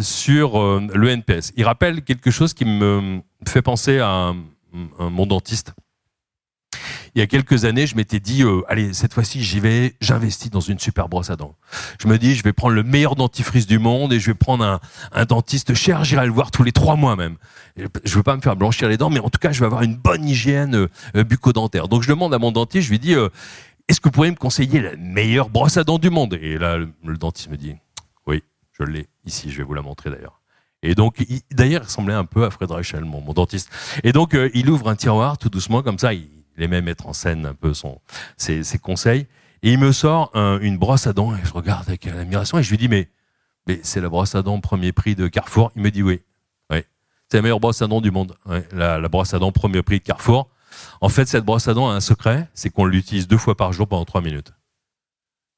sur 0.02 0.60
le 0.60 1.08
NPS. 1.08 1.52
Il 1.56 1.64
rappelle 1.64 2.02
quelque 2.02 2.30
chose 2.30 2.54
qui 2.54 2.64
me 2.64 3.20
fait 3.46 3.62
penser 3.62 3.98
à 3.98 4.08
un, 4.08 4.36
un 4.98 5.10
mon 5.10 5.26
dentiste 5.26 5.74
il 7.14 7.20
y 7.20 7.22
a 7.22 7.26
quelques 7.26 7.64
années, 7.64 7.86
je 7.86 7.96
m'étais 7.96 8.20
dit, 8.20 8.42
euh, 8.42 8.62
allez, 8.68 8.92
cette 8.92 9.14
fois-ci, 9.14 9.42
j'y 9.42 9.60
vais, 9.60 9.94
j'investis 10.00 10.50
dans 10.50 10.60
une 10.60 10.78
super 10.78 11.08
brosse 11.08 11.30
à 11.30 11.36
dents. 11.36 11.54
Je 12.00 12.08
me 12.08 12.18
dis, 12.18 12.34
je 12.34 12.42
vais 12.42 12.52
prendre 12.52 12.74
le 12.74 12.82
meilleur 12.82 13.14
dentifrice 13.14 13.66
du 13.66 13.78
monde 13.78 14.12
et 14.12 14.18
je 14.18 14.26
vais 14.26 14.34
prendre 14.34 14.64
un, 14.64 14.80
un 15.12 15.24
dentiste 15.24 15.74
cher, 15.74 16.04
j'irai 16.04 16.26
le 16.26 16.32
voir 16.32 16.50
tous 16.50 16.64
les 16.64 16.72
trois 16.72 16.96
mois 16.96 17.16
même. 17.16 17.36
Je 17.76 18.14
veux 18.14 18.22
pas 18.22 18.36
me 18.36 18.40
faire 18.40 18.56
blanchir 18.56 18.88
les 18.88 18.96
dents, 18.96 19.10
mais 19.10 19.20
en 19.20 19.30
tout 19.30 19.38
cas, 19.38 19.52
je 19.52 19.60
vais 19.60 19.66
avoir 19.66 19.82
une 19.82 19.96
bonne 19.96 20.24
hygiène 20.28 20.76
euh, 20.76 20.88
euh 21.16 21.24
bucco-dentaire. 21.24 21.88
Donc, 21.88 22.02
je 22.02 22.08
demande 22.08 22.32
à 22.34 22.38
mon 22.38 22.52
dentiste, 22.52 22.86
je 22.86 22.90
lui 22.90 22.98
dis, 22.98 23.14
euh, 23.14 23.28
est-ce 23.88 24.00
que 24.00 24.08
vous 24.08 24.12
pourriez 24.12 24.30
me 24.30 24.36
conseiller 24.36 24.80
la 24.80 24.96
meilleure 24.96 25.50
brosse 25.50 25.76
à 25.76 25.84
dents 25.84 25.98
du 25.98 26.10
monde? 26.10 26.34
Et 26.40 26.58
là, 26.58 26.78
le, 26.78 27.18
dentiste 27.18 27.50
me 27.50 27.56
dit, 27.56 27.74
oui, 28.26 28.42
je 28.72 28.84
l'ai 28.84 29.08
ici, 29.24 29.50
je 29.50 29.58
vais 29.58 29.64
vous 29.64 29.74
la 29.74 29.82
montrer 29.82 30.10
d'ailleurs. 30.10 30.40
Et 30.82 30.94
donc, 30.94 31.24
d'ailleurs, 31.50 31.82
il 31.82 31.86
ressemblait 31.86 32.14
un 32.14 32.24
peu 32.26 32.44
à 32.44 32.50
Fred 32.50 32.70
Reichel, 32.70 33.04
mon, 33.04 33.20
dentiste. 33.32 33.70
Et 34.04 34.12
donc, 34.12 34.34
euh, 34.34 34.50
il 34.54 34.70
ouvre 34.70 34.88
un 34.88 34.96
tiroir 34.96 35.38
tout 35.38 35.48
doucement, 35.48 35.82
comme 35.82 35.98
ça, 35.98 36.12
il 36.56 36.62
aimait 36.64 36.82
mettre 36.82 37.06
en 37.06 37.12
scène 37.12 37.46
un 37.46 37.54
peu 37.54 37.74
son, 37.74 38.00
ses, 38.36 38.62
conseils. 38.80 39.26
Et 39.62 39.72
il 39.72 39.78
me 39.78 39.92
sort 39.92 40.30
une 40.34 40.76
brosse 40.78 41.06
à 41.06 41.12
dents, 41.12 41.34
et 41.34 41.40
je 41.44 41.52
regarde 41.52 41.88
avec 41.88 42.06
admiration, 42.06 42.58
et 42.58 42.62
je 42.62 42.70
lui 42.70 42.76
dis, 42.76 42.88
mais, 42.88 43.08
mais 43.66 43.80
c'est 43.82 44.00
la 44.00 44.08
brosse 44.08 44.34
à 44.34 44.42
dents 44.42 44.60
premier 44.60 44.92
prix 44.92 45.14
de 45.14 45.26
Carrefour 45.26 45.72
Il 45.74 45.82
me 45.82 45.90
dit 45.90 46.02
oui. 46.02 46.20
oui. 46.70 46.80
C'est 47.30 47.38
la 47.38 47.42
meilleure 47.42 47.60
brosse 47.60 47.80
à 47.80 47.86
dents 47.86 48.00
du 48.00 48.10
monde. 48.10 48.36
la, 48.72 48.98
la 48.98 49.08
brosse 49.08 49.32
à 49.32 49.38
dents 49.38 49.52
premier 49.52 49.82
prix 49.82 49.98
de 50.00 50.04
Carrefour. 50.04 50.50
En 51.00 51.08
fait, 51.08 51.26
cette 51.26 51.44
brosse 51.44 51.68
à 51.68 51.74
dents 51.74 51.90
a 51.90 51.94
un 51.94 52.00
secret, 52.00 52.48
c'est 52.54 52.70
qu'on 52.70 52.84
l'utilise 52.84 53.26
deux 53.28 53.38
fois 53.38 53.56
par 53.56 53.72
jour 53.72 53.86
pendant 53.86 54.04
trois 54.04 54.20
minutes. 54.20 54.52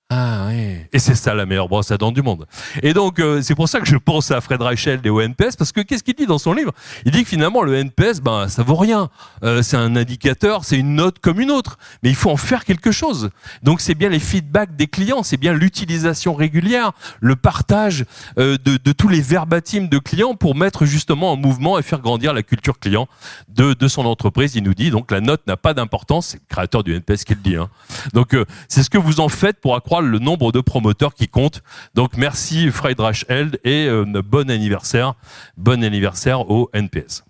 Ah 0.08 0.46
oui. 0.46 0.76
Et 0.92 1.00
c'est 1.00 1.16
ça 1.16 1.34
la 1.34 1.46
meilleure 1.46 1.68
brosse 1.68 1.90
à 1.90 1.96
dents 1.96 2.12
du 2.12 2.22
monde. 2.22 2.46
Et 2.80 2.94
donc 2.94 3.18
euh, 3.18 3.42
c'est 3.42 3.56
pour 3.56 3.68
ça 3.68 3.80
que 3.80 3.86
je 3.88 3.96
pense 3.96 4.30
à 4.30 4.40
Fred 4.40 4.62
Reichel 4.62 5.00
et 5.02 5.10
au 5.10 5.20
NPS 5.20 5.56
parce 5.56 5.72
que 5.72 5.80
qu'est-ce 5.80 6.04
qu'il 6.04 6.14
dit 6.14 6.26
dans 6.26 6.38
son 6.38 6.52
livre? 6.52 6.72
Il 7.04 7.10
dit 7.10 7.24
que 7.24 7.28
finalement 7.28 7.62
le 7.62 7.74
NPS 7.74 8.20
ben 8.20 8.46
ça 8.46 8.62
vaut 8.62 8.76
rien. 8.76 9.10
Euh, 9.42 9.62
c'est 9.62 9.76
un 9.76 9.96
indicateur, 9.96 10.64
c'est 10.64 10.78
une 10.78 10.94
note 10.94 11.18
comme 11.18 11.40
une 11.40 11.50
autre, 11.50 11.76
mais 12.04 12.10
il 12.10 12.14
faut 12.14 12.30
en 12.30 12.36
faire 12.36 12.64
quelque 12.64 12.92
chose. 12.92 13.30
Donc 13.64 13.80
c'est 13.80 13.96
bien 13.96 14.08
les 14.08 14.20
feedbacks 14.20 14.76
des 14.76 14.86
clients, 14.86 15.24
c'est 15.24 15.38
bien 15.38 15.52
l'utilisation 15.52 16.34
régulière, 16.34 16.92
le 17.18 17.34
partage 17.34 18.04
euh, 18.38 18.58
de, 18.64 18.76
de, 18.76 18.92
tous 18.92 19.08
les 19.08 19.20
verbatims 19.20 19.88
de 19.88 19.98
clients 19.98 20.34
pour 20.34 20.54
mettre 20.54 20.84
justement 20.84 21.32
en 21.32 21.36
mouvement 21.36 21.80
et 21.80 21.82
faire 21.82 21.98
grandir 21.98 22.32
la 22.32 22.44
culture 22.44 22.78
client 22.78 23.08
de, 23.48 23.74
de 23.74 23.88
son 23.88 24.06
entreprise. 24.06 24.54
Il 24.54 24.62
nous 24.62 24.74
dit 24.74 24.90
donc 24.90 25.10
la 25.10 25.20
note 25.20 25.44
n'a 25.48 25.56
pas 25.56 25.74
d'importance, 25.74 26.28
c'est 26.28 26.38
le 26.38 26.46
créateur 26.48 26.84
du 26.84 26.94
NPS 26.94 27.24
qui 27.24 27.34
le 27.34 27.40
dit. 27.40 27.56
Hein. 27.56 27.68
Donc 28.14 28.34
euh, 28.34 28.44
c'est 28.68 28.84
ce 28.84 28.90
que 28.90 28.98
vous 28.98 29.18
en 29.18 29.28
faites 29.28 29.60
pour 29.60 29.74
accroître 29.74 29.95
le 30.00 30.18
nombre 30.18 30.52
de 30.52 30.60
promoteurs 30.60 31.14
qui 31.14 31.28
comptent. 31.28 31.62
Donc 31.94 32.16
merci 32.16 32.70
Friedrich 32.70 33.24
Held 33.28 33.58
et 33.64 33.86
euh, 33.86 34.04
bon 34.24 34.50
anniversaire, 34.50 35.14
bon 35.56 35.82
anniversaire 35.84 36.50
au 36.50 36.70
NPS. 36.72 37.24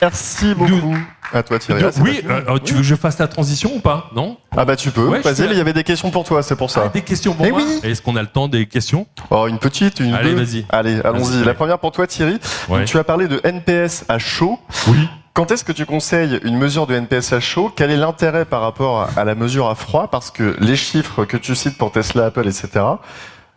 Merci 0.00 0.54
beaucoup. 0.54 0.96
À 1.32 1.42
toi 1.42 1.58
Thierry. 1.58 1.82
Ah, 1.84 1.90
oui, 2.00 2.22
euh, 2.26 2.58
tu 2.64 2.72
veux 2.72 2.78
que 2.80 2.86
je 2.86 2.94
fasse 2.94 3.18
la 3.18 3.28
transition 3.28 3.72
ou 3.76 3.80
pas? 3.80 4.08
Non? 4.14 4.38
Ah 4.56 4.64
bah 4.64 4.76
tu 4.76 4.90
peux. 4.90 5.06
Ouais, 5.06 5.20
Vas-y, 5.20 5.44
il 5.50 5.56
y 5.58 5.60
avait 5.60 5.74
des 5.74 5.84
questions 5.84 6.10
pour 6.10 6.24
toi, 6.24 6.42
c'est 6.42 6.56
pour 6.56 6.70
ça. 6.70 6.84
Ah, 6.86 6.88
Des 6.88 7.02
questions 7.02 7.34
pour 7.34 7.44
Eh 7.44 7.50
moi 7.50 7.60
oui. 7.62 7.80
Est-ce 7.82 8.00
qu'on 8.00 8.16
a 8.16 8.22
le 8.22 8.28
temps 8.28 8.48
des 8.48 8.64
questions? 8.66 9.06
Oh, 9.30 9.46
une 9.46 9.58
petite, 9.58 10.00
une 10.00 10.14
Allez, 10.14 10.30
deux. 10.34 10.42
vas-y. 10.42 10.64
Allez, 10.70 11.00
allons-y. 11.02 11.32
Vas-y. 11.38 11.44
La 11.44 11.52
première 11.52 11.78
pour 11.80 11.92
toi 11.92 12.06
Thierry. 12.06 12.38
Ouais. 12.70 12.84
Tu 12.86 12.96
as 12.96 13.04
parlé 13.04 13.28
de 13.28 13.40
NPS 13.44 14.04
à 14.08 14.18
chaud. 14.18 14.58
Oui. 14.86 15.06
Quand 15.38 15.52
est-ce 15.52 15.62
que 15.62 15.70
tu 15.70 15.86
conseilles 15.86 16.40
une 16.42 16.58
mesure 16.58 16.88
de 16.88 16.96
NPS 16.96 17.32
à 17.32 17.38
chaud? 17.38 17.70
Quel 17.76 17.92
est 17.92 17.96
l'intérêt 17.96 18.44
par 18.44 18.60
rapport 18.60 19.08
à- 19.16 19.24
la 19.24 19.36
mesure 19.36 19.68
à 19.68 19.76
froid? 19.76 20.08
Parce 20.08 20.32
que 20.32 20.56
les 20.58 20.74
chiffres 20.74 21.24
que 21.24 21.36
tu 21.36 21.54
cites 21.54 21.78
pour 21.78 21.92
Tesla, 21.92 22.26
Apple, 22.26 22.48
etc., 22.48 22.68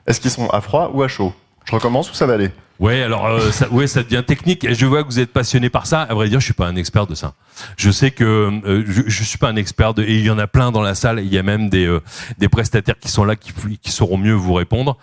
est-ce 0.06 0.22
qu'ils 0.22 0.30
sont 0.30 0.48
à 0.52 0.62
froid 0.62 0.92
ou 0.94 1.02
à 1.02 1.08
chaud? 1.08 1.34
Je 1.66 1.72
recommence 1.74 2.12
ou 2.12 2.14
ça 2.14 2.28
va 2.28 2.34
aller? 2.36 2.52
Ouais, 2.82 3.04
alors 3.04 3.28
euh, 3.28 3.52
ça, 3.52 3.70
ouais, 3.70 3.86
ça 3.86 4.02
devient 4.02 4.24
technique. 4.26 4.74
Je 4.74 4.86
vois 4.88 5.04
que 5.04 5.08
vous 5.08 5.20
êtes 5.20 5.32
passionné 5.32 5.70
par 5.70 5.86
ça. 5.86 6.02
À 6.02 6.16
vrai 6.16 6.30
dire, 6.30 6.40
je 6.40 6.46
suis 6.46 6.56
pas 6.56 6.66
un 6.66 6.76
expert 6.76 7.06
de 7.06 7.14
ça. 7.14 7.36
Je 7.78 7.92
sais 7.92 8.10
que 8.10 8.24
euh, 8.24 8.84
je, 8.88 9.04
je 9.06 9.24
suis 9.24 9.38
pas 9.38 9.50
un 9.50 9.56
expert 9.56 9.94
de, 9.94 10.02
et 10.02 10.16
il 10.18 10.26
y 10.26 10.32
en 10.32 10.40
a 10.40 10.48
plein 10.48 10.72
dans 10.72 10.82
la 10.82 10.96
salle. 10.96 11.20
Il 11.20 11.32
y 11.32 11.38
a 11.38 11.44
même 11.44 11.70
des 11.70 11.86
euh, 11.86 12.02
des 12.40 12.50
prestataires 12.50 12.98
qui 13.00 13.10
sont 13.10 13.24
là 13.24 13.36
qui 13.36 13.54
qui 13.80 13.92
sauront 13.92 14.18
mieux 14.18 14.34
vous 14.34 14.54
répondre. 14.54 14.98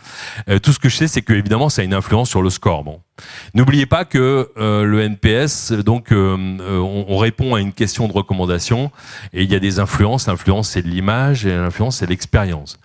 Euh, 0.48 0.58
tout 0.58 0.72
ce 0.72 0.80
que 0.80 0.88
je 0.88 0.96
sais, 0.96 1.06
c'est 1.06 1.22
que 1.22 1.32
évidemment, 1.32 1.68
ça 1.68 1.82
a 1.82 1.84
une 1.84 1.94
influence 1.94 2.28
sur 2.28 2.42
le 2.42 2.50
score. 2.50 2.82
Bon, 2.82 3.00
n'oubliez 3.54 3.86
pas 3.86 4.04
que 4.04 4.50
le 4.56 5.00
NPS, 5.00 5.70
donc, 5.70 6.08
on, 6.10 6.58
on, 6.60 7.16
répond 7.16 7.54
à 7.54 7.60
une 7.60 7.72
question 7.72 8.08
de 8.08 8.12
recommandation 8.12 8.90
et 9.32 9.44
il 9.44 9.52
y 9.52 9.54
a 9.54 9.60
des 9.60 9.78
influences. 9.78 10.26
L'influence, 10.26 10.70
c'est 10.70 10.82
l'image 10.82 11.46
et 11.46 11.54
l'influence, 11.54 11.98
c'est 11.98 12.06
l'expérience. 12.06 12.78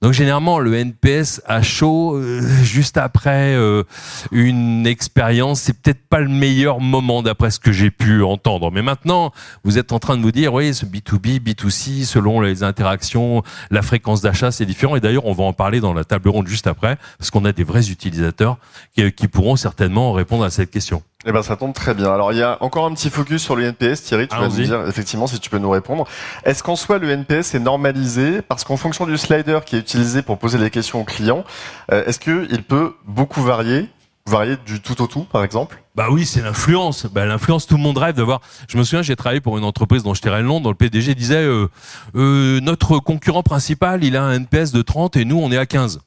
Donc 0.00 0.12
généralement, 0.12 0.60
le 0.60 0.74
NPS 0.74 1.42
à 1.44 1.60
chaud, 1.60 2.14
euh, 2.14 2.40
juste 2.62 2.96
après 2.96 3.56
euh, 3.56 3.82
une 4.30 4.86
expérience, 4.86 5.60
c'est 5.62 5.72
peut-être 5.72 6.06
pas 6.08 6.20
le 6.20 6.28
meilleur 6.28 6.78
moment 6.78 7.20
d'après 7.20 7.50
ce 7.50 7.58
que 7.58 7.72
j'ai 7.72 7.90
pu 7.90 8.22
entendre. 8.22 8.70
Mais 8.70 8.82
maintenant, 8.82 9.32
vous 9.64 9.76
êtes 9.76 9.90
en 9.90 9.98
train 9.98 10.16
de 10.16 10.22
vous 10.22 10.30
dire, 10.30 10.54
oui, 10.54 10.72
ce 10.72 10.86
B2B, 10.86 11.40
B2C, 11.40 12.04
selon 12.04 12.40
les 12.40 12.62
interactions, 12.62 13.42
la 13.72 13.82
fréquence 13.82 14.20
d'achat, 14.20 14.52
c'est 14.52 14.66
différent. 14.66 14.94
Et 14.94 15.00
d'ailleurs, 15.00 15.26
on 15.26 15.32
va 15.32 15.42
en 15.42 15.52
parler 15.52 15.80
dans 15.80 15.94
la 15.94 16.04
table 16.04 16.28
ronde 16.28 16.46
juste 16.46 16.68
après, 16.68 16.96
parce 17.18 17.32
qu'on 17.32 17.44
a 17.44 17.52
des 17.52 17.64
vrais 17.64 17.90
utilisateurs 17.90 18.58
qui, 18.94 19.10
qui 19.10 19.26
pourront 19.26 19.56
certainement 19.56 20.12
répondre 20.12 20.44
à 20.44 20.50
cette 20.50 20.70
question. 20.70 21.02
Eh 21.26 21.32
ben, 21.32 21.42
ça 21.42 21.56
tombe 21.56 21.72
très 21.72 21.94
bien. 21.94 22.12
Alors, 22.12 22.32
il 22.32 22.38
y 22.38 22.44
a 22.44 22.58
encore 22.60 22.86
un 22.86 22.94
petit 22.94 23.10
focus 23.10 23.42
sur 23.42 23.56
le 23.56 23.64
NPS. 23.64 24.04
Thierry, 24.04 24.28
tu 24.28 24.36
vas 24.36 24.46
nous 24.46 24.54
dire, 24.54 24.86
effectivement, 24.86 25.26
si 25.26 25.40
tu 25.40 25.50
peux 25.50 25.58
nous 25.58 25.68
répondre. 25.68 26.06
Est-ce 26.44 26.62
qu'en 26.62 26.76
soi, 26.76 26.98
le 26.98 27.10
NPS 27.10 27.56
est 27.56 27.58
normalisé? 27.58 28.40
Parce 28.40 28.62
qu'en 28.62 28.76
fonction 28.76 29.04
du 29.04 29.18
slider 29.18 29.58
qui 29.66 29.74
est 29.74 29.80
utilisé 29.80 30.22
pour 30.22 30.38
poser 30.38 30.58
les 30.58 30.70
questions 30.70 31.00
aux 31.00 31.04
clients, 31.04 31.42
euh, 31.90 32.04
est-ce 32.06 32.20
qu'il 32.20 32.62
peut 32.62 32.94
beaucoup 33.04 33.42
varier? 33.42 33.88
Varier 34.26 34.58
du 34.64 34.80
tout 34.80 35.02
au 35.02 35.08
tout, 35.08 35.24
par 35.24 35.42
exemple? 35.42 35.82
Bah 35.96 36.06
oui, 36.08 36.24
c'est 36.24 36.40
l'influence. 36.40 37.06
Bah, 37.06 37.26
l'influence, 37.26 37.66
tout 37.66 37.76
le 37.76 37.82
monde 37.82 37.98
rêve 37.98 38.14
d'avoir. 38.14 38.40
Je 38.68 38.78
me 38.78 38.84
souviens, 38.84 39.02
j'ai 39.02 39.16
travaillé 39.16 39.40
pour 39.40 39.58
une 39.58 39.64
entreprise 39.64 40.04
dont 40.04 40.14
je 40.14 40.22
tairais 40.22 40.42
le 40.42 40.46
nom, 40.46 40.60
dont 40.60 40.70
le 40.70 40.76
PDG 40.76 41.16
disait 41.16 41.36
euh, 41.36 41.66
euh, 42.14 42.60
notre 42.60 43.00
concurrent 43.00 43.42
principal, 43.42 44.04
il 44.04 44.16
a 44.16 44.22
un 44.22 44.38
NPS 44.38 44.70
de 44.70 44.82
30 44.82 45.16
et 45.16 45.24
nous, 45.24 45.40
on 45.40 45.50
est 45.50 45.58
à 45.58 45.66
15. 45.66 45.98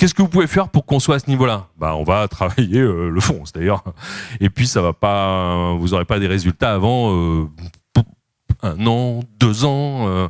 Qu'est-ce 0.00 0.14
que 0.14 0.22
vous 0.22 0.28
pouvez 0.28 0.46
faire 0.46 0.70
pour 0.70 0.86
qu'on 0.86 0.98
soit 0.98 1.16
à 1.16 1.18
ce 1.18 1.28
niveau-là? 1.28 1.66
Bah, 1.76 1.94
on 1.94 2.04
va 2.04 2.26
travailler 2.26 2.80
euh, 2.80 3.10
le 3.10 3.20
fond, 3.20 3.42
c'est-à-dire. 3.44 3.82
Et 4.40 4.48
puis, 4.48 4.66
ça 4.66 4.80
va 4.80 4.94
pas. 4.94 5.74
Vous 5.74 5.92
aurez 5.92 6.06
pas 6.06 6.18
des 6.18 6.26
résultats 6.26 6.72
avant 6.72 7.14
euh, 7.14 7.50
un 8.62 8.86
an, 8.86 9.20
deux 9.38 9.66
ans. 9.66 10.08
Euh. 10.08 10.28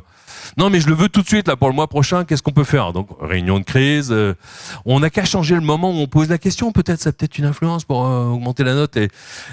Non, 0.57 0.69
mais 0.69 0.81
je 0.81 0.89
le 0.89 0.93
veux 0.93 1.07
tout 1.07 1.21
de 1.21 1.27
suite 1.27 1.47
là 1.47 1.55
pour 1.55 1.69
le 1.69 1.73
mois 1.73 1.87
prochain. 1.87 2.25
Qu'est-ce 2.25 2.43
qu'on 2.43 2.51
peut 2.51 2.65
faire? 2.65 2.91
Donc, 2.91 3.07
réunion 3.21 3.59
de 3.59 3.63
crise. 3.63 4.13
on 4.83 4.99
n'a 4.99 5.09
qu'à 5.09 5.23
changer 5.23 5.55
le 5.55 5.61
moment 5.61 5.91
où 5.91 5.99
on 6.01 6.07
pose 6.07 6.27
la 6.27 6.37
question. 6.37 6.73
Peut-être 6.73 6.99
ça 6.99 7.13
peut-être 7.13 7.37
une 7.37 7.45
influence 7.45 7.85
pour 7.85 7.99
augmenter 7.99 8.65
la 8.65 8.73
note. 8.73 8.97
Et, 8.97 9.07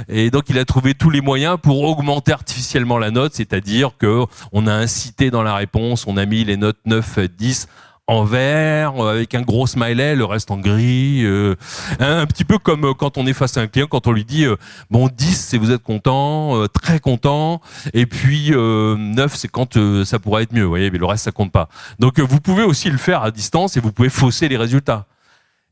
et 0.09 0.33
donc, 0.33 0.47
il 0.49 0.59
a 0.59 0.65
trouvé 0.65 0.95
tous 0.95 1.11
les 1.11 1.21
moyens 1.21 1.59
pour 1.63 1.81
augmenter 1.85 2.33
artificiellement 2.33 2.99
la 2.99 3.13
note, 3.13 3.35
c'est-à-dire 3.35 3.93
que 3.97 4.25
on 4.51 4.67
a 4.67 4.73
incité 4.73 5.31
dans 5.31 5.45
la 5.45 5.55
réponse, 5.55 6.09
on 6.09 6.17
a 6.17 6.27
mis 6.27 6.43
les 6.43 6.57
notes 6.57 6.81
9, 6.87 7.21
10 7.21 7.69
en 8.09 8.25
vert, 8.25 9.05
euh, 9.05 9.13
avec 9.13 9.35
un 9.35 9.43
gros 9.43 9.67
smiley, 9.67 10.17
le 10.17 10.25
reste 10.25 10.51
en 10.51 10.57
gris. 10.57 11.25
Euh, 11.25 11.55
un 12.01 12.27
petit 12.27 12.45
peu 12.45 12.59
comme 12.59 12.85
euh, 12.87 12.95
quand 12.95 13.19
on 13.19 13.27
est 13.27 13.35
face 13.35 13.57
à 13.59 13.61
un 13.61 13.67
client, 13.67 13.87
quand 13.87 14.07
on 14.07 14.13
lui 14.13 14.25
dit 14.25 14.47
bon 14.91 15.09
10 15.09 15.37
c'est 15.37 15.59
vous 15.59 15.71
êtes 15.71 15.83
content, 15.83 16.67
très 16.69 17.01
content, 17.01 17.61
et 17.93 18.07
puis 18.07 18.51
9 18.53 19.35
c'est 19.35 19.49
quand 19.49 19.79
ça 20.05 20.19
pourrait 20.19 20.45
être 20.45 20.53
mieux, 20.53 20.63
vous 20.63 20.69
voyez, 20.71 20.91
mais 20.91 20.99
le 20.99 21.05
reste 21.05 21.25
ça 21.25 21.33
compte 21.33 21.53
pas. 21.53 21.69
Donc 21.99 22.19
vous 22.19 22.41
pouvez 22.41 22.65
aussi 22.65 22.91
le 22.91 22.97
faire 22.97 23.23
à 23.23 23.31
distance 23.31 23.77
et 23.77 23.81
vous 23.81 23.93
pouvez 23.93 24.09
fausser 24.09 24.49
les 24.49 24.57
résultats. 24.57 25.07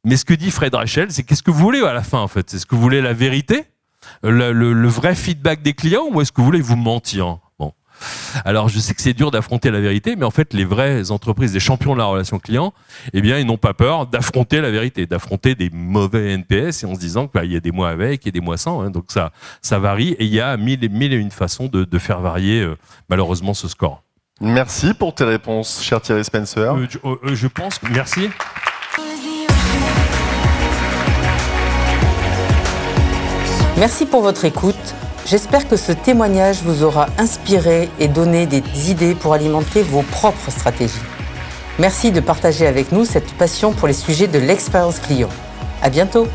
Mais 0.05 0.17
ce 0.17 0.25
que 0.25 0.35
dit 0.35 0.51
Fred 0.51 0.75
Rachel, 0.75 1.11
c'est 1.11 1.23
qu'est-ce 1.23 1.43
que 1.43 1.51
vous 1.51 1.59
voulez 1.59 1.83
à 1.83 1.95
la 1.95 2.03
fin 2.03 2.19
en 2.19 2.29
fait? 2.29 2.53
Est-ce 2.53 2.67
que 2.67 2.75
vous 2.75 2.83
voulez 2.83 3.01
la 3.01 3.15
vérité, 3.15 3.65
le, 4.23 4.53
le 4.53 4.89
vrai 4.89 5.15
feedback 5.15 5.63
des 5.63 5.73
clients, 5.73 6.05
ou 6.13 6.21
est-ce 6.21 6.33
que 6.33 6.41
vous 6.41 6.47
voulez 6.47 6.61
vous 6.61 6.77
mentir? 6.77 7.39
Alors 8.45 8.69
je 8.69 8.79
sais 8.79 8.95
que 8.95 9.03
c'est 9.03 9.15
dur 9.15 9.31
d'affronter 9.31 9.71
la 9.71 9.81
vérité, 9.81 10.17
mais 10.17 10.25
en 10.25 10.31
fait 10.31 10.55
les 10.55 10.65
vraies 10.65 11.11
entreprises, 11.11 11.55
les 11.55 11.61
champions 11.61 11.95
de 11.95 11.99
la 11.99 12.05
relation 12.05 12.39
client, 12.39 12.73
eh 13.13 13.21
bien 13.21 13.39
ils 13.39 13.47
n'ont 13.47 13.57
pas 13.57 13.75
peur 13.75 14.07
d'affronter 14.07 14.61
la 14.61 14.71
vérité, 14.71 15.07
d'affronter 15.07 15.55
des 15.55 15.71
mauvais 15.71 16.33
NPS 16.33 16.83
et 16.83 16.87
en 16.87 16.95
se 16.95 17.01
disant 17.01 17.29
qu'il 17.29 17.41
bah, 17.41 17.45
y 17.45 17.57
a 17.57 17.61
des 17.61 17.73
mois 17.73 17.91
avec 17.91 18.27
et 18.27 18.33
des 18.33 18.41
mois 18.41 18.57
sans, 18.57 18.83
hein. 18.83 18.91
donc 18.91 19.07
ça 19.09 19.33
ça 19.63 19.79
varie 19.79 20.13
et 20.19 20.25
il 20.25 20.35
y 20.35 20.41
a 20.41 20.57
mille 20.57 20.83
et, 20.85 20.89
mille 20.89 21.13
et 21.13 21.17
une 21.17 21.31
façons 21.31 21.67
de, 21.67 21.85
de 21.85 21.99
faire 21.99 22.21
varier 22.21 22.61
euh, 22.61 22.77
malheureusement 23.09 23.55
ce 23.55 23.69
score. 23.69 24.03
Merci 24.41 24.93
pour 24.93 25.15
tes 25.15 25.25
réponses, 25.25 25.83
cher 25.83 26.01
Thierry 26.01 26.23
Spencer. 26.23 26.75
Euh, 26.75 26.87
je, 26.91 26.99
euh, 27.05 27.35
je 27.35 27.47
pense 27.47 27.79
que 27.79 27.87
merci. 27.91 28.29
Merci 33.79 34.07
pour 34.07 34.23
votre 34.23 34.45
écoute. 34.45 34.95
J'espère 35.27 35.67
que 35.67 35.75
ce 35.75 35.91
témoignage 35.91 36.63
vous 36.63 36.85
aura 36.85 37.09
inspiré 37.19 37.89
et 37.99 38.07
donné 38.07 38.47
des 38.47 38.63
idées 38.93 39.17
pour 39.17 39.33
alimenter 39.33 39.83
vos 39.83 40.03
propres 40.03 40.53
stratégies. 40.53 40.95
Merci 41.81 42.13
de 42.13 42.21
partager 42.21 42.65
avec 42.65 42.93
nous 42.93 43.05
cette 43.05 43.35
passion 43.35 43.73
pour 43.73 43.89
les 43.89 43.95
sujets 43.95 44.29
de 44.29 44.39
l'expérience 44.39 45.01
client. 45.01 45.29
À 45.83 45.91
bientôt! 45.91 46.29